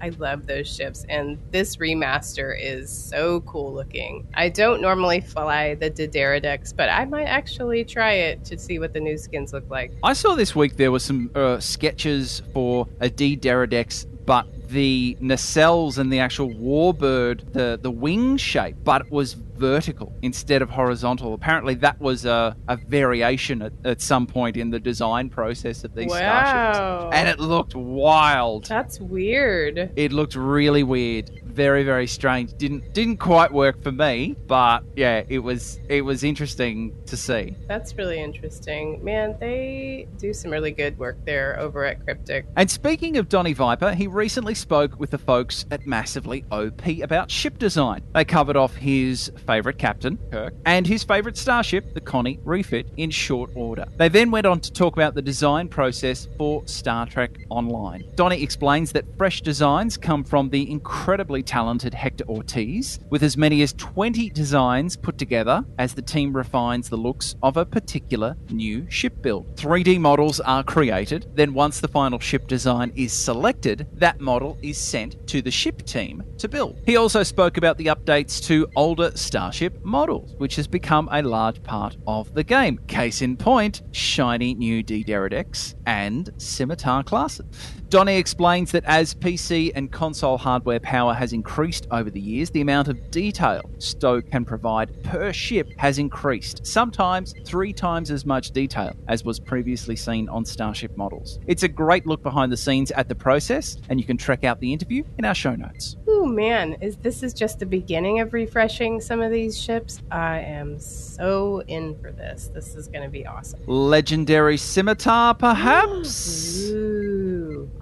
I 0.00 0.10
love 0.10 0.46
those 0.46 0.72
ships. 0.72 1.04
And 1.08 1.38
this 1.50 1.76
remaster 1.76 2.56
is 2.58 2.90
so 2.90 3.40
cool 3.42 3.72
looking. 3.72 4.26
I 4.34 4.48
don't 4.48 4.80
normally 4.80 5.20
fly 5.20 5.74
the 5.74 5.90
D'deridex, 5.90 6.74
but 6.76 6.88
I 6.88 7.04
might 7.04 7.26
actually 7.26 7.84
try 7.84 8.12
it 8.12 8.44
to 8.46 8.58
see 8.58 8.78
what 8.78 8.92
the 8.92 9.00
new 9.00 9.18
skins 9.18 9.52
look 9.52 9.68
like. 9.70 9.92
I 10.02 10.12
saw 10.12 10.34
this 10.34 10.54
week 10.54 10.76
there 10.76 10.92
were 10.92 10.98
some 10.98 11.30
uh, 11.34 11.58
sketches 11.60 12.42
for 12.52 12.86
a 13.00 13.08
Deridex, 13.08 14.06
but 14.26 14.46
the 14.68 15.16
nacelles 15.20 15.98
and 15.98 16.12
the 16.12 16.18
actual 16.18 16.50
warbird, 16.50 17.52
the, 17.52 17.78
the 17.80 17.90
wing 17.90 18.36
shape, 18.36 18.76
but 18.84 19.02
it 19.02 19.10
was 19.10 19.36
vertical 19.58 20.12
instead 20.22 20.62
of 20.62 20.70
horizontal. 20.70 21.34
Apparently, 21.34 21.74
that 21.76 22.00
was 22.00 22.24
a, 22.24 22.56
a 22.68 22.76
variation 22.76 23.62
at, 23.62 23.72
at 23.84 24.00
some 24.00 24.26
point 24.26 24.56
in 24.56 24.70
the 24.70 24.78
design 24.80 25.28
process 25.30 25.84
of 25.84 25.94
these 25.94 26.10
Wow. 26.10 26.16
starships. 26.16 27.16
And 27.16 27.28
it 27.28 27.40
looked 27.40 27.74
wild. 27.74 28.64
That's 28.66 29.00
weird. 29.00 29.92
It 29.96 30.12
looked 30.12 30.34
really 30.36 30.82
weird. 30.82 31.30
Very, 31.58 31.82
very 31.82 32.06
strange. 32.06 32.56
Didn't 32.56 32.94
didn't 32.94 33.16
quite 33.16 33.52
work 33.52 33.82
for 33.82 33.90
me, 33.90 34.36
but 34.46 34.84
yeah, 34.94 35.24
it 35.28 35.40
was 35.40 35.80
it 35.88 36.02
was 36.02 36.22
interesting 36.22 36.94
to 37.06 37.16
see. 37.16 37.56
That's 37.66 37.96
really 37.96 38.20
interesting. 38.20 39.02
Man, 39.02 39.34
they 39.40 40.06
do 40.18 40.32
some 40.32 40.52
really 40.52 40.70
good 40.70 40.96
work 41.00 41.16
there 41.24 41.58
over 41.58 41.84
at 41.84 42.04
Cryptic. 42.04 42.46
And 42.56 42.70
speaking 42.70 43.16
of 43.16 43.28
Donny 43.28 43.54
Viper, 43.54 43.92
he 43.92 44.06
recently 44.06 44.54
spoke 44.54 45.00
with 45.00 45.10
the 45.10 45.18
folks 45.18 45.66
at 45.72 45.84
Massively 45.84 46.44
OP 46.52 46.86
about 47.02 47.28
ship 47.28 47.58
design. 47.58 48.04
They 48.14 48.24
covered 48.24 48.56
off 48.56 48.76
his 48.76 49.32
favourite 49.44 49.78
captain, 49.78 50.16
Kirk, 50.30 50.54
and 50.64 50.86
his 50.86 51.02
favourite 51.02 51.36
starship, 51.36 51.92
the 51.92 52.00
Connie 52.00 52.38
refit, 52.44 52.86
in 52.96 53.10
short 53.10 53.50
order. 53.56 53.86
They 53.96 54.08
then 54.08 54.30
went 54.30 54.46
on 54.46 54.60
to 54.60 54.72
talk 54.72 54.94
about 54.94 55.16
the 55.16 55.22
design 55.22 55.66
process 55.66 56.28
for 56.38 56.64
Star 56.68 57.04
Trek 57.06 57.36
Online. 57.50 58.04
Donny 58.14 58.44
explains 58.44 58.92
that 58.92 59.04
fresh 59.18 59.40
designs 59.40 59.96
come 59.96 60.22
from 60.22 60.50
the 60.50 60.70
incredibly 60.70 61.42
talented 61.48 61.94
Hector 61.94 62.24
Ortiz, 62.28 63.00
with 63.08 63.22
as 63.22 63.36
many 63.36 63.62
as 63.62 63.72
20 63.72 64.28
designs 64.30 64.96
put 64.96 65.16
together 65.16 65.64
as 65.78 65.94
the 65.94 66.02
team 66.02 66.36
refines 66.36 66.90
the 66.90 66.96
looks 66.96 67.34
of 67.42 67.56
a 67.56 67.64
particular 67.64 68.36
new 68.50 68.88
ship 68.90 69.22
build. 69.22 69.56
3D 69.56 69.98
models 69.98 70.40
are 70.40 70.62
created, 70.62 71.26
then 71.34 71.54
once 71.54 71.80
the 71.80 71.88
final 71.88 72.18
ship 72.18 72.46
design 72.46 72.92
is 72.94 73.14
selected, 73.14 73.88
that 73.94 74.20
model 74.20 74.58
is 74.62 74.76
sent 74.76 75.26
to 75.26 75.40
the 75.40 75.50
ship 75.50 75.84
team 75.86 76.22
to 76.36 76.48
build. 76.48 76.80
He 76.84 76.96
also 76.96 77.22
spoke 77.22 77.56
about 77.56 77.78
the 77.78 77.86
updates 77.86 78.44
to 78.44 78.68
older 78.76 79.10
Starship 79.16 79.82
models, 79.82 80.34
which 80.36 80.56
has 80.56 80.66
become 80.66 81.08
a 81.10 81.22
large 81.22 81.62
part 81.62 81.96
of 82.06 82.34
the 82.34 82.44
game. 82.44 82.78
Case 82.88 83.22
in 83.22 83.38
point, 83.38 83.80
shiny 83.92 84.52
new 84.52 84.82
D'deridex 84.82 85.74
and 85.86 86.30
Scimitar 86.36 87.02
classes. 87.02 87.46
Donny 87.90 88.18
explains 88.18 88.70
that 88.72 88.84
as 88.84 89.14
PC 89.14 89.72
and 89.74 89.90
console 89.90 90.36
hardware 90.36 90.78
power 90.78 91.14
has 91.14 91.32
increased 91.32 91.86
over 91.90 92.10
the 92.10 92.20
years, 92.20 92.50
the 92.50 92.60
amount 92.60 92.88
of 92.88 93.10
detail 93.10 93.62
STO 93.78 94.20
can 94.20 94.44
provide 94.44 95.02
per 95.04 95.32
ship 95.32 95.70
has 95.78 95.98
increased, 95.98 96.66
sometimes 96.66 97.34
three 97.46 97.72
times 97.72 98.10
as 98.10 98.26
much 98.26 98.50
detail 98.50 98.94
as 99.08 99.24
was 99.24 99.40
previously 99.40 99.96
seen 99.96 100.28
on 100.28 100.44
Starship 100.44 100.94
models. 100.98 101.38
It's 101.46 101.62
a 101.62 101.68
great 101.68 102.06
look 102.06 102.22
behind 102.22 102.52
the 102.52 102.58
scenes 102.58 102.90
at 102.90 103.08
the 103.08 103.14
process, 103.14 103.78
and 103.88 103.98
you 103.98 104.04
can 104.04 104.18
check 104.18 104.44
out 104.44 104.60
the 104.60 104.70
interview 104.70 105.02
in 105.16 105.24
our 105.24 105.34
show 105.34 105.54
notes. 105.54 105.96
Oh 106.06 106.26
man, 106.26 106.74
is 106.82 106.98
this 106.98 107.22
is 107.22 107.32
just 107.32 107.58
the 107.58 107.64
beginning 107.64 108.20
of 108.20 108.34
refreshing 108.34 109.00
some 109.00 109.22
of 109.22 109.32
these 109.32 109.58
ships? 109.58 110.02
I 110.10 110.40
am 110.40 110.78
so 110.78 111.62
in 111.68 111.98
for 112.02 112.12
this. 112.12 112.50
This 112.52 112.74
is 112.74 112.86
going 112.86 113.04
to 113.04 113.08
be 113.08 113.26
awesome. 113.26 113.60
Legendary 113.66 114.58
Scimitar, 114.58 115.32
perhaps? 115.32 116.68
Ooh, 116.68 117.17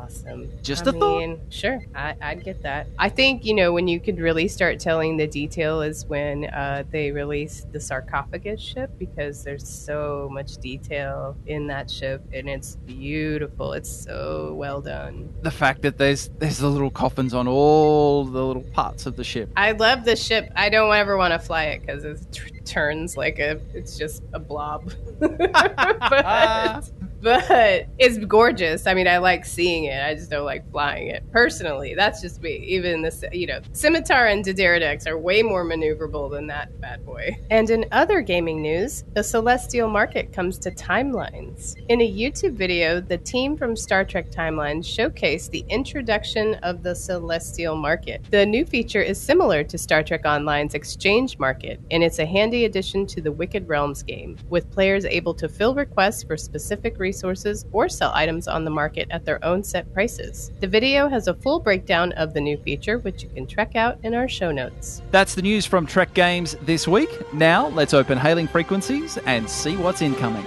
awesome. 0.06 0.50
Just 0.62 0.86
I 0.86 0.90
a 0.90 0.92
thought. 0.92 1.38
Sure, 1.50 1.82
I, 1.94 2.14
I'd 2.20 2.44
get 2.44 2.62
that. 2.62 2.88
I 2.98 3.08
think 3.08 3.44
you 3.44 3.54
know 3.54 3.72
when 3.72 3.88
you 3.88 4.00
could 4.00 4.18
really 4.18 4.48
start 4.48 4.80
telling 4.80 5.16
the 5.16 5.26
detail 5.26 5.82
is 5.82 6.06
when 6.06 6.46
uh, 6.46 6.84
they 6.90 7.10
release 7.10 7.66
the 7.72 7.80
sarcophagus 7.80 8.60
ship 8.60 8.90
because 8.98 9.42
there's 9.44 9.68
so 9.68 10.28
much 10.30 10.56
detail 10.58 11.36
in 11.46 11.66
that 11.68 11.90
ship 11.90 12.22
and 12.32 12.48
it's 12.48 12.76
beautiful. 12.86 13.72
It's 13.72 13.90
so 13.90 14.54
well 14.54 14.80
done. 14.80 15.32
The 15.42 15.50
fact 15.50 15.82
that 15.82 15.98
there's 15.98 16.28
there's 16.38 16.58
the 16.58 16.70
little 16.70 16.90
coffins 16.90 17.34
on 17.34 17.48
all 17.48 18.24
the 18.24 18.44
little 18.44 18.64
parts 18.64 19.06
of 19.06 19.16
the 19.16 19.24
ship. 19.24 19.50
I 19.56 19.72
love 19.72 20.04
the 20.04 20.16
ship. 20.16 20.50
I 20.56 20.68
don't 20.68 20.94
ever 20.94 21.16
want 21.16 21.32
to 21.32 21.38
fly 21.38 21.64
it 21.64 21.80
because 21.80 22.04
it 22.04 22.20
t- 22.32 22.60
turns 22.64 23.16
like 23.16 23.38
a. 23.38 23.60
It's 23.74 23.96
just 23.96 24.22
a 24.32 24.38
blob. 24.38 24.92
but, 25.18 26.90
but 27.22 27.86
it's 27.98 28.18
gorgeous. 28.18 28.86
I 28.86 28.94
mean, 28.94 29.08
I 29.08 29.18
like 29.18 29.44
seeing 29.44 29.84
it. 29.84 30.02
I 30.02 30.14
just 30.14 30.30
don't 30.30 30.44
like 30.44 30.70
flying 30.70 31.08
it 31.08 31.24
personally. 31.32 31.94
That's 31.94 32.20
just 32.20 32.40
me. 32.42 32.56
Even 32.56 33.02
this, 33.02 33.24
you 33.32 33.46
know, 33.46 33.60
Scimitar 33.72 34.26
and 34.26 34.44
D'deridex 34.44 35.06
are 35.06 35.18
way 35.18 35.42
more 35.42 35.64
maneuverable 35.64 36.30
than 36.30 36.46
that 36.48 36.80
bad 36.80 37.04
boy. 37.04 37.36
And 37.50 37.68
in 37.70 37.86
other 37.92 38.20
gaming 38.20 38.62
news, 38.62 39.04
the 39.14 39.22
Celestial 39.22 39.88
Market 39.88 40.32
comes 40.32 40.58
to 40.58 40.70
Timelines. 40.70 41.76
In 41.88 42.00
a 42.00 42.12
YouTube 42.12 42.54
video, 42.54 43.00
the 43.00 43.18
team 43.18 43.56
from 43.56 43.76
Star 43.76 44.04
Trek 44.04 44.30
Timelines 44.30 44.84
showcased 44.84 45.50
the 45.50 45.64
introduction 45.68 46.54
of 46.56 46.82
the 46.82 46.94
Celestial 46.94 47.76
Market. 47.76 48.24
The 48.30 48.46
new 48.46 48.64
feature 48.64 49.02
is 49.02 49.20
similar 49.20 49.64
to 49.64 49.78
Star 49.78 50.02
Trek 50.02 50.24
Online's 50.24 50.74
Exchange 50.74 51.38
Market, 51.38 51.80
and 51.90 52.02
it's 52.02 52.18
a 52.18 52.26
handy 52.26 52.64
addition 52.64 53.06
to 53.06 53.20
the 53.20 53.32
Wicked 53.32 53.68
Realms 53.68 54.02
game, 54.02 54.36
with 54.48 54.70
players 54.70 55.04
able 55.04 55.34
to 55.34 55.48
fill 55.48 55.74
requests 55.74 56.22
for 56.22 56.36
specific 56.36 56.98
resources 57.06 57.64
or 57.70 57.88
sell 57.88 58.10
items 58.14 58.48
on 58.48 58.64
the 58.64 58.70
market 58.70 59.06
at 59.10 59.24
their 59.24 59.38
own 59.44 59.62
set 59.62 59.84
prices. 59.94 60.50
The 60.60 60.66
video 60.66 61.08
has 61.08 61.28
a 61.28 61.34
full 61.34 61.60
breakdown 61.60 62.12
of 62.22 62.34
the 62.34 62.40
new 62.40 62.56
feature, 62.58 62.98
which 62.98 63.22
you 63.22 63.28
can 63.28 63.46
check 63.46 63.76
out 63.76 63.98
in 64.02 64.12
our 64.12 64.28
show 64.28 64.50
notes. 64.50 65.02
That's 65.12 65.36
the 65.36 65.42
news 65.42 65.64
from 65.64 65.86
Trek 65.86 66.12
Games 66.14 66.56
this 66.62 66.88
week. 66.88 67.10
Now 67.32 67.68
let's 67.68 67.94
open 67.94 68.18
hailing 68.18 68.48
frequencies 68.48 69.18
and 69.26 69.48
see 69.48 69.76
what's 69.76 70.02
incoming. 70.02 70.44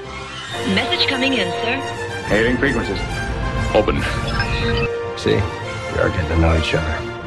Message 0.75 1.07
coming 1.07 1.33
in, 1.33 1.49
sir. 1.63 1.75
Hailing 2.27 2.57
frequencies. 2.57 2.99
Open. 3.73 3.95
See, 5.17 5.35
we 5.93 5.99
are 5.99 6.09
getting 6.09 6.27
to 6.29 6.37
know 6.39 6.57
each 6.57 6.73
other. 6.73 7.19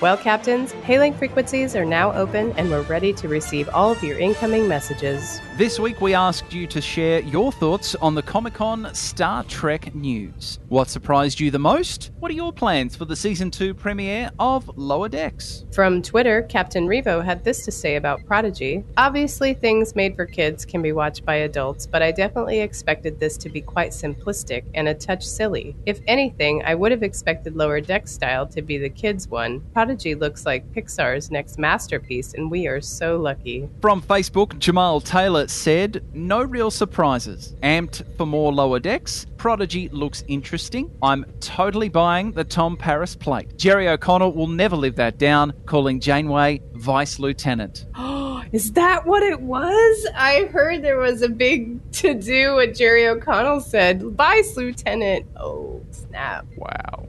Well, 0.00 0.18
Captains, 0.18 0.72
hailing 0.72 1.14
frequencies 1.14 1.74
are 1.74 1.84
now 1.84 2.12
open 2.12 2.52
and 2.58 2.68
we're 2.68 2.82
ready 2.82 3.12
to 3.14 3.28
receive 3.28 3.70
all 3.70 3.92
of 3.92 4.02
your 4.02 4.18
incoming 4.18 4.68
messages. 4.68 5.40
This 5.56 5.78
week, 5.78 6.00
we 6.00 6.14
asked 6.14 6.52
you 6.52 6.66
to 6.66 6.80
share 6.80 7.20
your 7.20 7.52
thoughts 7.52 7.94
on 7.94 8.16
the 8.16 8.22
Comic 8.22 8.54
Con 8.54 8.92
Star 8.92 9.44
Trek 9.44 9.94
news. 9.94 10.58
What 10.66 10.88
surprised 10.88 11.38
you 11.38 11.52
the 11.52 11.60
most? 11.60 12.10
What 12.18 12.32
are 12.32 12.34
your 12.34 12.52
plans 12.52 12.96
for 12.96 13.04
the 13.04 13.14
season 13.14 13.52
2 13.52 13.72
premiere 13.72 14.32
of 14.40 14.68
Lower 14.76 15.08
Decks? 15.08 15.64
From 15.72 16.02
Twitter, 16.02 16.42
Captain 16.42 16.88
Revo 16.88 17.24
had 17.24 17.44
this 17.44 17.64
to 17.66 17.70
say 17.70 17.94
about 17.94 18.26
Prodigy. 18.26 18.82
Obviously, 18.96 19.54
things 19.54 19.94
made 19.94 20.16
for 20.16 20.26
kids 20.26 20.64
can 20.64 20.82
be 20.82 20.90
watched 20.90 21.24
by 21.24 21.36
adults, 21.36 21.86
but 21.86 22.02
I 22.02 22.10
definitely 22.10 22.58
expected 22.58 23.20
this 23.20 23.36
to 23.36 23.48
be 23.48 23.60
quite 23.60 23.92
simplistic 23.92 24.64
and 24.74 24.88
a 24.88 24.94
touch 24.94 25.24
silly. 25.24 25.76
If 25.86 26.00
anything, 26.08 26.64
I 26.66 26.74
would 26.74 26.90
have 26.90 27.04
expected 27.04 27.54
Lower 27.54 27.80
Deck 27.80 28.08
style 28.08 28.44
to 28.48 28.60
be 28.60 28.76
the 28.76 28.90
kids' 28.90 29.28
one. 29.28 29.60
Prodigy 29.72 30.16
looks 30.16 30.46
like 30.46 30.72
Pixar's 30.72 31.30
next 31.30 31.60
masterpiece, 31.60 32.34
and 32.34 32.50
we 32.50 32.66
are 32.66 32.80
so 32.80 33.16
lucky. 33.18 33.68
From 33.80 34.02
Facebook, 34.02 34.58
Jamal 34.58 35.00
Taylor 35.00 35.43
said, 35.50 36.04
No 36.12 36.42
real 36.42 36.70
surprises. 36.70 37.54
Amped 37.62 38.16
for 38.16 38.26
more 38.26 38.52
Lower 38.52 38.78
Decks. 38.80 39.26
Prodigy 39.36 39.88
looks 39.90 40.24
interesting. 40.28 40.90
I'm 41.02 41.24
totally 41.40 41.88
buying 41.88 42.32
the 42.32 42.44
Tom 42.44 42.76
Paris 42.76 43.14
plate. 43.14 43.56
Jerry 43.58 43.88
O'Connell 43.88 44.32
will 44.32 44.46
never 44.46 44.76
live 44.76 44.96
that 44.96 45.18
down, 45.18 45.52
calling 45.66 46.00
Janeway 46.00 46.62
Vice 46.72 47.18
Lieutenant. 47.18 47.86
Oh, 47.94 48.42
is 48.52 48.72
that 48.72 49.06
what 49.06 49.22
it 49.22 49.40
was? 49.40 50.06
I 50.16 50.44
heard 50.52 50.82
there 50.82 50.98
was 50.98 51.22
a 51.22 51.28
big 51.28 51.80
to 51.92 52.14
do 52.14 52.54
what 52.54 52.74
Jerry 52.74 53.06
O'Connell 53.06 53.60
said. 53.60 54.02
Vice 54.02 54.56
Lieutenant. 54.56 55.26
Oh, 55.36 55.83
snap. 55.94 56.46
Wow. 56.56 57.06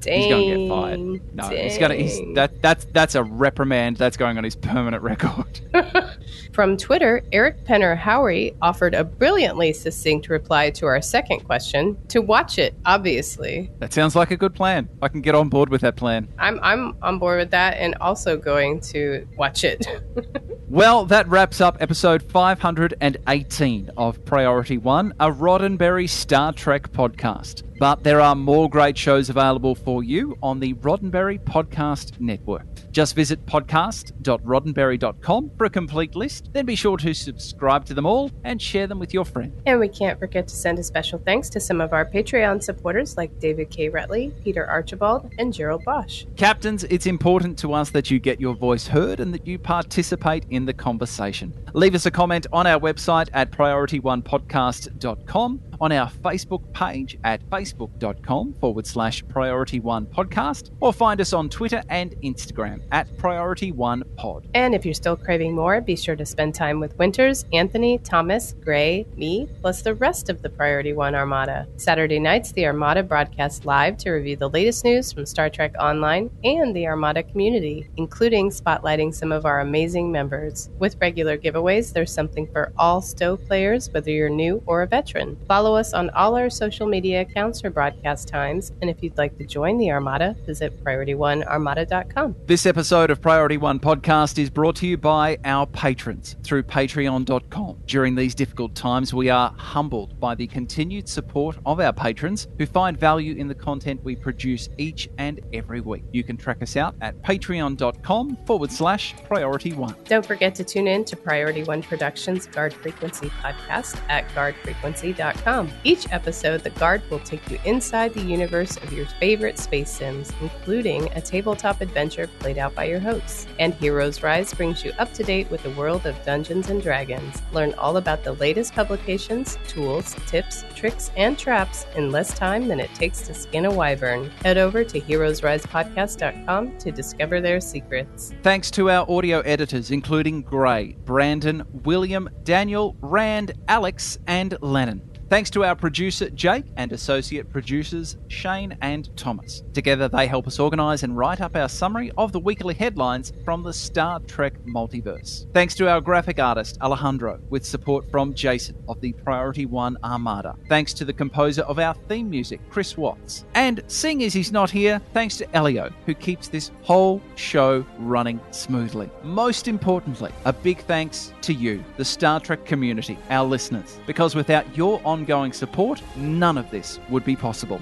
Dang. 0.00 0.20
He's 0.20 0.28
going 0.28 0.50
to 0.50 0.56
get 0.56 0.68
fired. 0.68 1.34
No, 1.34 1.48
he's 1.48 1.78
going 1.78 1.90
to. 1.90 1.96
He's, 1.96 2.34
that 2.34 2.62
that's 2.62 2.86
that's 2.92 3.14
a 3.14 3.22
reprimand 3.22 3.96
that's 3.96 4.16
going 4.16 4.38
on 4.38 4.44
his 4.44 4.56
permanent 4.56 5.02
record. 5.02 5.60
From 6.52 6.76
Twitter, 6.76 7.22
Eric 7.32 7.64
Penner 7.64 7.96
Howery 7.98 8.56
offered 8.60 8.94
a 8.94 9.04
brilliantly 9.04 9.72
succinct 9.72 10.28
reply 10.28 10.70
to 10.70 10.86
our 10.86 11.00
second 11.00 11.40
question 11.40 11.96
to 12.08 12.20
watch 12.20 12.58
it, 12.58 12.74
obviously. 12.86 13.70
That 13.78 13.92
sounds 13.92 14.16
like 14.16 14.30
a 14.30 14.36
good 14.36 14.54
plan. 14.54 14.88
I 15.02 15.08
can 15.08 15.20
get 15.20 15.34
on 15.34 15.48
board 15.48 15.68
with 15.68 15.82
that 15.82 15.96
plan. 15.96 16.28
I'm, 16.38 16.58
I'm 16.62 16.96
on 17.02 17.18
board 17.18 17.38
with 17.38 17.50
that 17.52 17.76
and 17.78 17.94
also 18.00 18.36
going 18.36 18.80
to 18.80 19.26
watch 19.36 19.64
it. 19.64 19.86
Well, 20.70 21.04
that 21.06 21.26
wraps 21.26 21.60
up 21.60 21.78
episode 21.80 22.22
518 22.22 23.90
of 23.96 24.24
Priority 24.24 24.78
One, 24.78 25.12
a 25.18 25.28
Roddenberry 25.28 26.08
Star 26.08 26.52
Trek 26.52 26.92
podcast. 26.92 27.64
But 27.80 28.04
there 28.04 28.20
are 28.20 28.34
more 28.34 28.68
great 28.68 28.98
shows 28.98 29.30
available 29.30 29.74
for 29.74 30.04
you 30.04 30.36
on 30.42 30.60
the 30.60 30.74
Roddenberry 30.74 31.42
Podcast 31.42 32.20
Network. 32.20 32.66
Just 32.92 33.16
visit 33.16 33.46
podcast.roddenberry.com 33.46 35.50
for 35.56 35.64
a 35.64 35.70
complete 35.70 36.14
list. 36.14 36.50
Then 36.52 36.66
be 36.66 36.76
sure 36.76 36.98
to 36.98 37.14
subscribe 37.14 37.86
to 37.86 37.94
them 37.94 38.04
all 38.04 38.30
and 38.44 38.60
share 38.60 38.86
them 38.86 38.98
with 38.98 39.14
your 39.14 39.24
friends. 39.24 39.54
And 39.64 39.80
we 39.80 39.88
can't 39.88 40.18
forget 40.18 40.46
to 40.48 40.54
send 40.54 40.78
a 40.78 40.82
special 40.82 41.18
thanks 41.24 41.48
to 41.50 41.58
some 41.58 41.80
of 41.80 41.94
our 41.94 42.04
Patreon 42.04 42.62
supporters 42.62 43.16
like 43.16 43.40
David 43.40 43.70
K. 43.70 43.88
Rutley, 43.88 44.30
Peter 44.44 44.66
Archibald, 44.66 45.32
and 45.38 45.50
Gerald 45.50 45.82
Bosch. 45.84 46.26
Captains, 46.36 46.84
it's 46.84 47.06
important 47.06 47.58
to 47.60 47.72
us 47.72 47.88
that 47.90 48.10
you 48.10 48.18
get 48.18 48.38
your 48.38 48.54
voice 48.54 48.86
heard 48.86 49.20
and 49.20 49.32
that 49.32 49.46
you 49.46 49.58
participate 49.58 50.44
in 50.50 50.66
the 50.66 50.74
conversation. 50.74 51.54
Leave 51.72 51.94
us 51.94 52.04
a 52.04 52.10
comment 52.10 52.46
on 52.52 52.66
our 52.66 52.78
website 52.78 53.30
at 53.32 53.50
priorityonepodcast.com, 53.50 55.62
on 55.80 55.92
our 55.92 56.10
Facebook 56.10 56.72
page 56.72 57.18
at 57.24 57.42
facebook.com 57.48 58.54
forward 58.60 58.86
slash 58.86 59.26
priority 59.28 59.80
one 59.80 60.06
podcast, 60.06 60.70
or 60.80 60.92
find 60.92 61.20
us 61.20 61.32
on 61.32 61.48
Twitter 61.48 61.82
and 61.88 62.12
Instagram 62.22 62.82
at 62.92 63.16
priority 63.16 63.72
one 63.72 64.02
pod. 64.16 64.48
And 64.54 64.74
if 64.74 64.84
you're 64.84 64.94
still 64.94 65.16
craving 65.16 65.54
more, 65.54 65.80
be 65.80 65.96
sure 65.96 66.16
to 66.16 66.26
spend 66.26 66.54
time 66.54 66.80
with 66.80 66.96
Winters, 66.98 67.44
Anthony, 67.52 67.98
Thomas, 67.98 68.54
Gray, 68.60 69.06
me, 69.16 69.48
plus 69.60 69.82
the 69.82 69.94
rest 69.94 70.28
of 70.28 70.42
the 70.42 70.50
Priority 70.50 70.92
One 70.92 71.14
Armada. 71.14 71.66
Saturday 71.76 72.18
nights, 72.18 72.52
the 72.52 72.66
Armada 72.66 73.02
broadcasts 73.02 73.64
live 73.64 73.96
to 73.98 74.10
review 74.10 74.36
the 74.36 74.50
latest 74.50 74.84
news 74.84 75.12
from 75.12 75.26
Star 75.26 75.48
Trek 75.48 75.74
Online 75.78 76.30
and 76.44 76.74
the 76.74 76.86
Armada 76.86 77.22
community, 77.22 77.88
including 77.96 78.50
spotlighting 78.50 79.14
some 79.14 79.32
of 79.32 79.46
our 79.46 79.60
amazing 79.60 80.12
members. 80.12 80.70
With 80.78 80.96
regular 81.00 81.38
giveaways, 81.38 81.92
there's 81.92 82.12
something 82.12 82.46
for 82.52 82.72
all 82.76 83.00
STO 83.00 83.36
players, 83.36 83.90
whether 83.90 84.10
you're 84.10 84.28
new 84.28 84.62
or 84.66 84.82
a 84.82 84.86
veteran. 84.86 85.38
Follow 85.46 85.69
us 85.74 85.92
on 85.92 86.10
all 86.10 86.36
our 86.36 86.50
social 86.50 86.86
media 86.86 87.22
accounts 87.22 87.60
for 87.60 87.70
broadcast 87.70 88.28
times, 88.28 88.72
and 88.80 88.90
if 88.90 89.02
you'd 89.02 89.16
like 89.18 89.36
to 89.38 89.44
join 89.44 89.78
the 89.78 89.90
Armada, 89.90 90.36
visit 90.46 90.82
PriorityOneArmada.com. 90.84 92.36
This 92.46 92.66
episode 92.66 93.10
of 93.10 93.20
Priority 93.20 93.56
One 93.56 93.78
podcast 93.78 94.38
is 94.38 94.50
brought 94.50 94.76
to 94.76 94.86
you 94.86 94.96
by 94.96 95.38
our 95.44 95.66
patrons 95.66 96.36
through 96.42 96.64
patreon.com. 96.64 97.78
During 97.86 98.14
these 98.14 98.34
difficult 98.34 98.74
times, 98.74 99.12
we 99.12 99.28
are 99.28 99.54
humbled 99.56 100.18
by 100.20 100.34
the 100.34 100.46
continued 100.46 101.08
support 101.08 101.58
of 101.66 101.80
our 101.80 101.92
patrons 101.92 102.48
who 102.58 102.66
find 102.66 102.98
value 102.98 103.34
in 103.34 103.48
the 103.48 103.54
content 103.54 104.02
we 104.04 104.16
produce 104.16 104.68
each 104.78 105.08
and 105.18 105.40
every 105.52 105.80
week. 105.80 106.04
You 106.12 106.24
can 106.24 106.36
track 106.36 106.62
us 106.62 106.76
out 106.76 106.94
at 107.00 107.20
patreon.com 107.22 108.36
forward 108.46 108.72
slash 108.72 109.14
priority 109.24 109.72
one. 109.72 109.94
Don't 110.04 110.24
forget 110.24 110.54
to 110.56 110.64
tune 110.64 110.86
in 110.86 111.04
to 111.04 111.16
Priority 111.16 111.64
One 111.64 111.82
Productions 111.82 112.46
Guard 112.46 112.72
Frequency 112.72 113.28
podcast 113.28 114.00
at 114.08 114.28
guardfrequency.com. 114.28 115.59
Each 115.84 116.10
episode, 116.12 116.62
the 116.62 116.70
Guard 116.70 117.02
will 117.10 117.18
take 117.20 117.50
you 117.50 117.58
inside 117.64 118.14
the 118.14 118.22
universe 118.22 118.76
of 118.76 118.92
your 118.92 119.06
favorite 119.18 119.58
space 119.58 119.90
sims, 119.90 120.32
including 120.40 121.10
a 121.12 121.20
tabletop 121.20 121.80
adventure 121.80 122.28
played 122.38 122.58
out 122.58 122.74
by 122.74 122.84
your 122.84 123.00
hosts. 123.00 123.46
And 123.58 123.74
Heroes 123.74 124.22
Rise 124.22 124.54
brings 124.54 124.84
you 124.84 124.92
up 124.98 125.12
to 125.14 125.22
date 125.22 125.50
with 125.50 125.62
the 125.62 125.70
world 125.70 126.06
of 126.06 126.22
Dungeons 126.24 126.70
and 126.70 126.82
Dragons. 126.82 127.42
Learn 127.52 127.74
all 127.74 127.96
about 127.96 128.24
the 128.24 128.32
latest 128.34 128.74
publications, 128.74 129.58
tools, 129.66 130.14
tips, 130.26 130.64
tricks, 130.74 131.10
and 131.16 131.38
traps 131.38 131.86
in 131.96 132.10
less 132.10 132.32
time 132.32 132.68
than 132.68 132.80
it 132.80 132.92
takes 132.94 133.22
to 133.22 133.34
skin 133.34 133.64
a 133.64 133.70
wyvern. 133.70 134.30
Head 134.42 134.58
over 134.58 134.84
to 134.84 135.00
heroesrisepodcast.com 135.00 136.78
to 136.78 136.92
discover 136.92 137.40
their 137.40 137.60
secrets. 137.60 138.32
Thanks 138.42 138.70
to 138.72 138.90
our 138.90 139.10
audio 139.10 139.40
editors, 139.40 139.90
including 139.90 140.42
Gray, 140.42 140.96
Brandon, 141.04 141.64
William, 141.84 142.28
Daniel, 142.44 142.96
Rand, 143.00 143.52
Alex, 143.68 144.18
and 144.26 144.56
Lennon. 144.60 145.02
Thanks 145.30 145.48
to 145.50 145.64
our 145.64 145.76
producer 145.76 146.28
Jake 146.30 146.64
and 146.76 146.90
associate 146.90 147.48
producers 147.52 148.16
Shane 148.26 148.76
and 148.82 149.16
Thomas. 149.16 149.62
Together, 149.72 150.08
they 150.08 150.26
help 150.26 150.48
us 150.48 150.58
organise 150.58 151.04
and 151.04 151.16
write 151.16 151.40
up 151.40 151.54
our 151.54 151.68
summary 151.68 152.10
of 152.18 152.32
the 152.32 152.40
weekly 152.40 152.74
headlines 152.74 153.32
from 153.44 153.62
the 153.62 153.72
Star 153.72 154.18
Trek 154.26 154.54
multiverse. 154.66 155.46
Thanks 155.54 155.76
to 155.76 155.88
our 155.88 156.00
graphic 156.00 156.40
artist 156.40 156.78
Alejandro, 156.82 157.38
with 157.48 157.64
support 157.64 158.10
from 158.10 158.34
Jason 158.34 158.74
of 158.88 159.00
the 159.00 159.12
Priority 159.12 159.66
One 159.66 159.96
Armada. 160.02 160.56
Thanks 160.68 160.92
to 160.94 161.04
the 161.04 161.12
composer 161.12 161.62
of 161.62 161.78
our 161.78 161.94
theme 162.08 162.28
music, 162.28 162.60
Chris 162.68 162.96
Watts. 162.96 163.44
And 163.54 163.84
seeing 163.86 164.24
as 164.24 164.32
he's 164.32 164.50
not 164.50 164.68
here, 164.68 165.00
thanks 165.14 165.36
to 165.36 165.56
Elio, 165.56 165.92
who 166.06 166.14
keeps 166.14 166.48
this 166.48 166.72
whole 166.82 167.22
show 167.36 167.86
running 168.00 168.40
smoothly. 168.50 169.08
Most 169.22 169.68
importantly, 169.68 170.32
a 170.44 170.52
big 170.52 170.78
thanks 170.78 171.32
to 171.42 171.54
you, 171.54 171.84
the 171.98 172.04
Star 172.04 172.40
Trek 172.40 172.64
community, 172.64 173.16
our 173.30 173.46
listeners, 173.46 174.00
because 174.08 174.34
without 174.34 174.76
your 174.76 175.00
ongoing 175.20 175.52
support, 175.52 176.02
none 176.16 176.56
of 176.56 176.70
this 176.70 176.98
would 177.10 177.24
be 177.24 177.36
possible. 177.36 177.80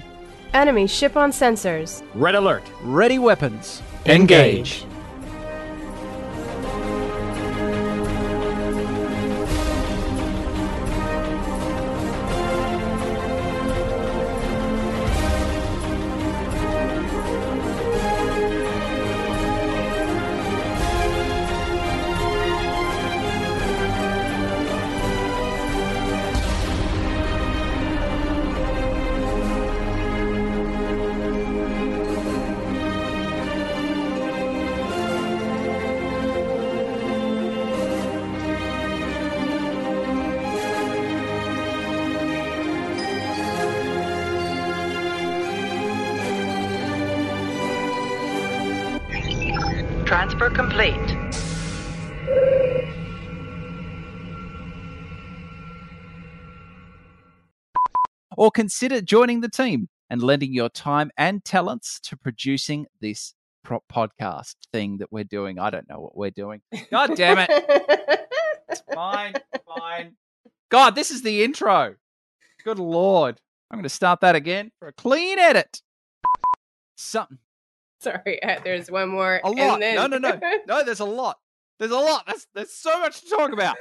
Enemy 0.53 0.87
ship 0.87 1.15
on 1.15 1.31
sensors. 1.31 2.03
Red 2.13 2.35
alert. 2.35 2.63
Ready 2.81 3.17
weapons. 3.19 3.81
Engage. 4.05 4.85
Transfer 50.49 50.55
complete. 50.55 51.17
Or 58.37 58.51
consider 58.51 59.01
joining 59.01 59.41
the 59.41 59.49
team 59.49 59.89
and 60.09 60.23
lending 60.23 60.53
your 60.53 60.69
time 60.69 61.11
and 61.17 61.43
talents 61.43 61.99
to 62.01 62.15
producing 62.15 62.85
this 63.01 63.33
pro- 63.63 63.83
podcast 63.91 64.55
thing 64.71 64.97
that 64.99 65.11
we're 65.11 65.25
doing. 65.25 65.59
I 65.59 65.69
don't 65.69 65.89
know 65.89 65.99
what 65.99 66.15
we're 66.15 66.31
doing. 66.31 66.61
God 66.91 67.15
damn 67.15 67.39
it. 67.39 67.49
It's 68.71 68.83
fine, 68.93 69.33
fine. 69.65 70.15
God, 70.69 70.93
this 70.93 71.09
is 71.09 71.23
the 71.23 71.43
intro. 71.43 71.95
Good 72.63 72.77
lord. 72.77 73.41
I'm 73.71 73.77
going 73.77 73.83
to 73.83 73.89
start 73.89 74.21
that 74.21 74.35
again 74.35 74.71
for 74.77 74.89
a 74.89 74.93
clean 74.93 75.39
edit. 75.39 75.81
Something. 76.95 77.39
Sorry, 78.01 78.41
uh, 78.41 78.59
there's 78.63 78.89
one 78.89 79.09
more. 79.09 79.41
A 79.43 79.49
lot. 79.49 79.73
And 79.73 79.81
then... 79.81 79.95
No, 79.95 80.07
no, 80.07 80.17
no. 80.17 80.39
No, 80.67 80.85
there's 80.85 81.01
a 81.01 81.05
lot. 81.05 81.37
There's 81.79 81.91
a 81.91 81.97
lot. 81.97 82.25
There's, 82.27 82.47
there's 82.53 82.73
so 82.73 82.97
much 82.99 83.19
to 83.21 83.29
talk 83.29 83.51
about. 83.51 83.75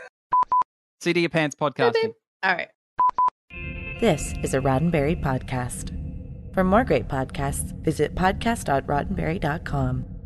CD 1.01 1.21
Your 1.21 1.31
Pants 1.31 1.55
podcasting. 1.61 2.15
All 2.43 2.55
right. 2.55 2.69
This 4.01 4.35
is 4.43 4.55
a 4.55 4.61
Roddenberry 4.61 5.23
podcast. 5.23 5.95
For 6.55 6.65
more 6.65 6.85
great 6.85 7.07
podcasts, 7.09 7.73
visit 7.83 8.17
podcast.roddenberry.com. 8.17 10.18